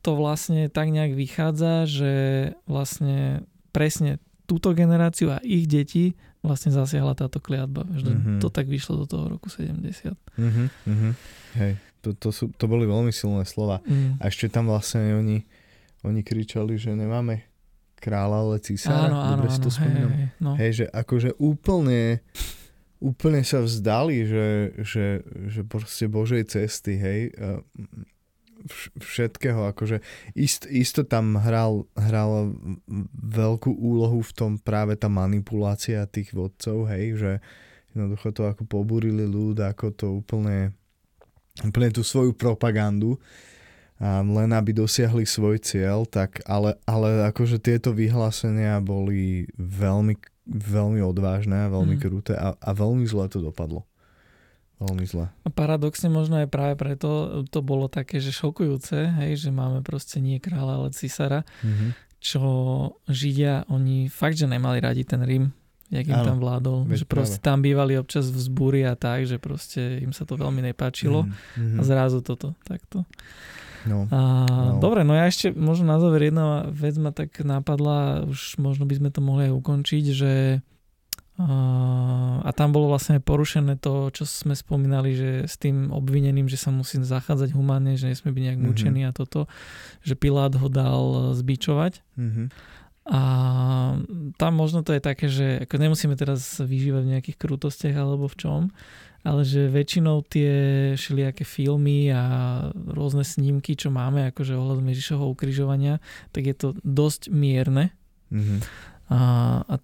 [0.02, 2.14] to vlastne tak nejak vychádza, že
[2.70, 6.14] vlastne presne túto generáciu a ich deti
[6.46, 7.82] vlastne zasiahla táto kliatba.
[7.90, 8.38] Mm-hmm.
[8.38, 10.14] To tak vyšlo do toho roku 70.
[10.38, 11.12] Mm-hmm, mm-hmm.
[11.56, 13.82] Hej, to, to, sú, to boli veľmi silné slova.
[13.88, 14.20] Mm.
[14.20, 15.42] A ešte tam vlastne oni,
[16.04, 17.48] oni kričali, že nemáme
[17.98, 19.10] kráľa, ale císara.
[19.10, 20.52] Áno, áno, áno, hej, hej, no.
[20.54, 22.22] hej, že akože úplne
[23.04, 24.48] úplne sa vzdali, že,
[24.82, 25.08] že,
[25.52, 27.20] že proste Božej cesty, hej
[28.98, 30.02] všetkého, akože
[30.34, 32.56] ist, isto tam hral, hral
[33.14, 37.32] veľkú úlohu v tom práve tá manipulácia tých vodcov, hej, že
[37.94, 40.74] jednoducho to ako pobúrili ľud, ako to úplne,
[41.64, 43.16] úplne tú svoju propagandu
[44.04, 50.20] len aby dosiahli svoj cieľ, tak ale, ale akože tieto vyhlásenia boli veľmi,
[50.52, 52.02] veľmi odvážne a veľmi mm.
[52.04, 53.88] kruté a, a veľmi zle to dopadlo.
[54.84, 55.32] Veľmi zle.
[55.48, 60.20] A paradoxne možno aj práve preto to bolo také, že šokujúce, hej, že máme proste
[60.20, 61.90] nie kráľa, ale císara, mm-hmm.
[62.20, 62.44] čo
[63.08, 65.56] Židia, oni fakt, že nemali radi ten Rím,
[65.94, 66.78] jak im Áno, tam vládol.
[66.90, 67.46] Že proste práve.
[67.46, 71.78] tam bývali občas vzbúry a tak, že proste im sa to veľmi nepáčilo mm-hmm.
[71.78, 73.06] a zrazu toto, takto.
[73.86, 74.82] No, a, no.
[74.82, 78.98] Dobre, no ja ešte možno na záver jedna vec ma tak napadla, už možno by
[78.98, 80.34] sme to mohli aj ukončiť, že
[81.36, 86.72] a tam bolo vlastne porušené to, čo sme spomínali, že s tým obvineným, že sa
[86.72, 88.72] musí zachádzať humánne, že nesmie byť nejak mm-hmm.
[88.72, 89.52] mučený a toto,
[90.00, 92.00] že Pilát ho dal zbičovať.
[92.16, 92.48] Mm-hmm.
[93.06, 93.22] A
[94.42, 98.38] tam možno to je také, že ako nemusíme teraz vyžívať v nejakých krutostiach alebo v
[98.42, 98.62] čom,
[99.22, 100.54] ale že väčšinou tie
[100.98, 102.24] všelijaké filmy a
[102.74, 106.02] rôzne snímky, čo máme akože ohľadom Ježišovho ukrižovania,
[106.34, 107.94] tak je to dosť mierne.
[108.34, 108.60] Mm-hmm.
[109.14, 109.20] A,
[109.70, 109.76] a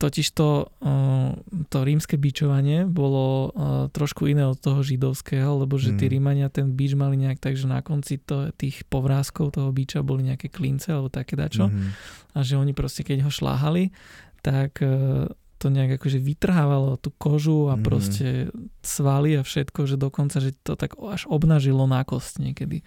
[0.00, 1.36] Totiž to, eh,
[1.68, 3.52] to rímske bičovanie bolo eh,
[3.92, 6.12] trošku iné od toho židovského, lebo že tí mm.
[6.16, 10.24] Rímania ten bič mali nejak tak, že na konci to, tých povrázkov toho biča boli
[10.24, 11.68] nejaké klince alebo také dačo.
[11.68, 11.92] Mm.
[12.32, 13.92] A že oni proste keď ho šláhali,
[14.40, 15.28] tak eh,
[15.60, 17.84] to nejak akože vytrhávalo tú kožu a mm.
[17.84, 18.48] proste
[18.80, 22.80] svaly a všetko, že dokonca, že to tak až obnažilo na kost niekedy.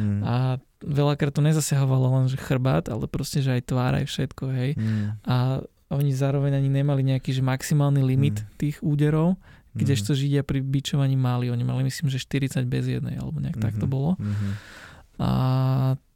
[0.00, 0.24] Mm.
[0.24, 4.70] A veľakrát to nezasiahovalo len, že chrbát, ale proste, že aj tvár, aj všetko, hej.
[4.80, 5.20] Mm.
[5.28, 5.60] A
[5.96, 8.46] oni zároveň ani nemali nejaký že maximálny limit mm.
[8.58, 9.38] tých úderov,
[9.74, 10.18] kdežto mm.
[10.18, 11.50] Židia pri bičovaní mali.
[11.50, 13.74] Oni mali myslím, že 40 bez jednej, alebo nejak mm-hmm.
[13.74, 13.92] tak to mhm.
[13.92, 14.10] bolo.
[14.18, 14.52] Mm-hmm.
[15.22, 15.30] A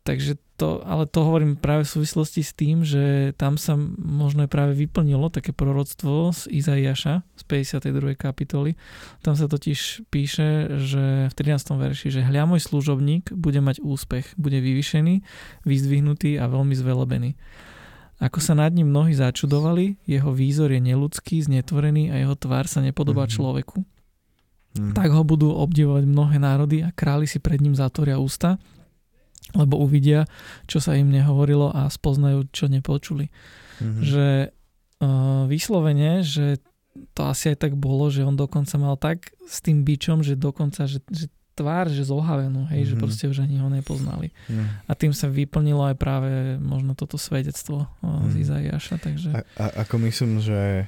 [0.09, 4.75] takže to, ale to hovorím práve v súvislosti s tým, že tam sa možno práve
[4.75, 8.17] vyplnilo také proroctvo z Izaiaša z 52.
[8.17, 8.75] kapitoly.
[9.21, 11.79] Tam sa totiž píše, že v 13.
[11.79, 15.23] verši, že hľa môj služobník bude mať úspech, bude vyvyšený,
[15.69, 17.37] vyzdvihnutý a veľmi zvelebený.
[18.19, 22.83] Ako sa nad ním mnohí začudovali, jeho výzor je neludský, znetvorený a jeho tvár sa
[22.83, 23.39] nepodobá mm-hmm.
[23.39, 23.79] človeku.
[23.79, 24.95] Mm-hmm.
[24.95, 28.59] Tak ho budú obdivovať mnohé národy a králi si pred ním zatvoria ústa
[29.57, 30.29] lebo uvidia,
[30.69, 33.33] čo sa im nehovorilo a spoznajú, čo nepočuli.
[33.81, 34.03] Mm-hmm.
[34.05, 34.27] Že
[35.01, 36.61] uh, vyslovene, že
[37.15, 40.85] to asi aj tak bolo, že on dokonca mal tak s tým bičom, že dokonca,
[40.85, 42.91] že, že tvár, že zohavenú, hej, mm-hmm.
[42.91, 43.03] že mhm.
[43.03, 44.31] proste už ani ho nepoznali.
[44.47, 44.87] Mm.
[44.87, 46.31] A tým sa vyplnilo aj práve
[46.63, 48.31] možno toto svedectvo mm.
[48.31, 48.43] z mhm.
[48.47, 49.29] Izaiáša, takže...
[49.35, 50.87] A, a, ako myslím, že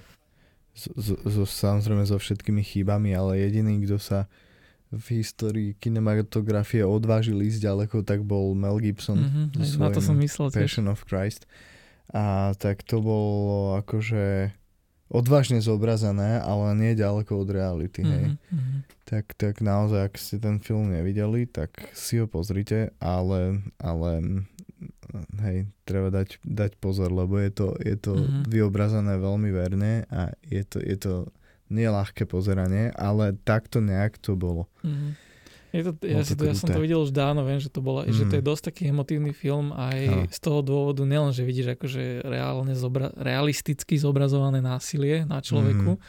[0.75, 4.31] so, so, samozrejme so všetkými chybami, ale jediný, kto sa
[4.91, 9.23] v histórii kinematografie odvážil ísť ďaleko, tak bol Mel Gibson.
[9.23, 10.51] Mm-hmm, na to som myslel.
[10.51, 10.95] Passion tiež.
[10.99, 11.47] of Christ.
[12.11, 14.51] A tak to bolo akože
[15.11, 18.39] odvážne zobrazené, ale nie ďaleko od reality, hej.
[18.39, 18.79] Mm-hmm.
[19.11, 24.11] Tak, tak naozaj, ak ste ten film nevideli, tak si ho pozrite, ale, ale
[25.43, 28.47] hej, treba dať, dať pozor, lebo je to, je to mm-hmm.
[28.47, 31.15] vyobrazené veľmi verne a je to, je to
[31.71, 34.71] nie ľahké pozeranie, ale takto nejak to bolo.
[34.87, 35.30] Mm-hmm.
[35.71, 38.03] Je to, ja, si to, ja som to videl už dávno, viem, že to, bolo,
[38.03, 38.11] mm.
[38.11, 40.17] že to je dosť taký emotívny film aj no.
[40.27, 46.03] z toho dôvodu, nielen, že vidíš akože reálne zobra, realisticky zobrazované násilie na človeku, mm.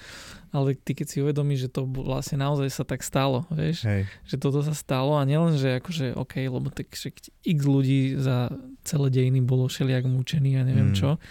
[0.49, 4.09] ale ty keď si uvedomíš, že to vlastne naozaj sa tak stalo, vieš, Hej.
[4.26, 8.49] že toto sa stalo a nielen, že akože OK, lebo tak x ľudí za
[8.82, 10.97] celé dejiny bolo všelijak mučený a neviem mm.
[10.97, 11.22] čo,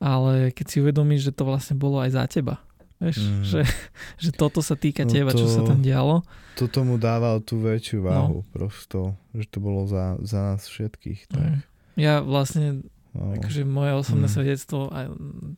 [0.00, 2.64] ale keď si uvedomíš, že to vlastne bolo aj za teba,
[3.02, 3.42] Vieš, mm.
[3.42, 3.60] že,
[4.24, 6.22] že toto sa týka no teba, to, čo sa tam dialo.
[6.62, 8.06] To tomu dával tú väčšiu no.
[8.06, 8.48] váhu no.
[8.54, 11.20] prosto, že to bolo za, za nás všetkých.
[11.30, 11.48] Tak.
[11.58, 11.60] Mm.
[11.98, 13.34] Ja vlastne, no.
[13.38, 14.34] akože moje osobné mm.
[14.34, 14.78] svedectvo,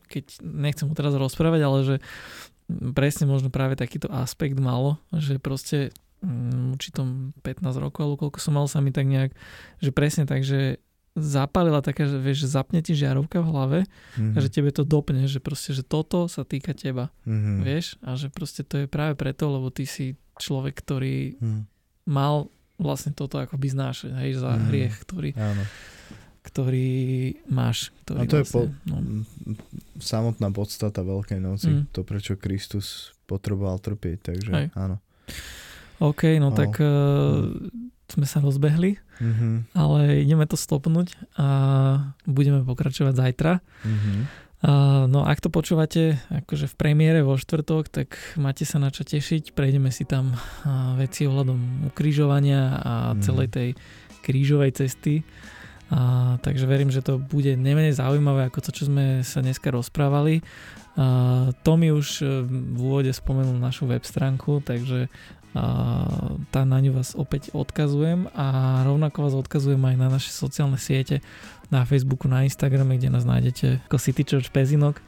[0.09, 1.95] keď nechcem mu teraz rozprávať, ale že
[2.91, 8.59] presne možno práve takýto aspekt malo, že proste um, určitom 15 rokov, alebo koľko som
[8.59, 9.31] mal sa mi tak nejak,
[9.79, 10.81] že presne tak, že
[11.17, 14.33] zapálila taká, že vieš, že zapne ti žiarovka v hlave mm-hmm.
[14.33, 17.57] a že tebe to dopne, že proste, že toto sa týka teba, mm-hmm.
[17.65, 21.61] vieš, a že proste to je práve preto, lebo ty si človek, ktorý mm.
[22.05, 24.61] mal vlastne toto akoby znášať, hej, za mm.
[24.69, 25.63] hriech, ktorý, Áno.
[26.45, 26.89] ktorý
[27.49, 27.89] máš.
[28.05, 28.97] Ktorý a to vlastne, je po, no.
[29.97, 31.83] samotná podstata Veľkej noci, mm.
[31.89, 34.67] to prečo Kristus potreboval trpieť, takže hej.
[34.77, 35.01] áno.
[35.97, 36.57] OK, no, no.
[36.57, 37.49] tak uh,
[38.07, 39.75] sme sa rozbehli, mm-hmm.
[39.75, 41.47] ale ideme to stopnúť a
[42.23, 43.53] budeme pokračovať zajtra.
[43.61, 44.19] Mm-hmm.
[44.57, 49.05] Uh, no ak to počúvate akože v premiére vo štvrtok, tak máte sa na čo
[49.05, 49.53] tešiť.
[49.53, 53.21] Prejdeme si tam uh, veci ohľadom ukrižovania a mm-hmm.
[53.21, 53.69] celej tej
[54.25, 55.21] krížovej cesty.
[55.87, 60.43] A, takže verím, že to bude nemenej zaujímavé ako to, čo sme sa dneska rozprávali.
[60.99, 65.07] A, Tomi už e, v úvode spomenul našu web stránku, takže
[66.51, 71.21] tá na ňu vás opäť odkazujem a rovnako vás odkazujem aj na naše sociálne siete
[71.67, 75.03] na Facebooku, na Instagrame, kde nás nájdete ako City Church Pezinok.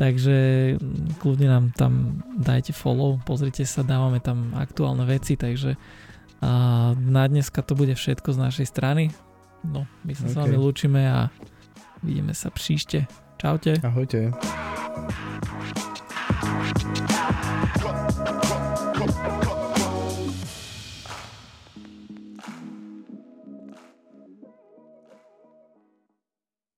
[0.00, 0.36] Takže
[0.80, 5.76] mm, kľudne nám tam dajte follow, pozrite sa, dávame tam aktuálne veci, takže
[6.40, 9.12] a na dneska to bude všetko z našej strany.
[9.60, 10.32] No, my sa okay.
[10.32, 11.28] s vami lúčime a
[12.00, 13.06] vidíme sa příště.
[13.36, 13.74] Čaute.
[13.84, 14.32] Ahojte.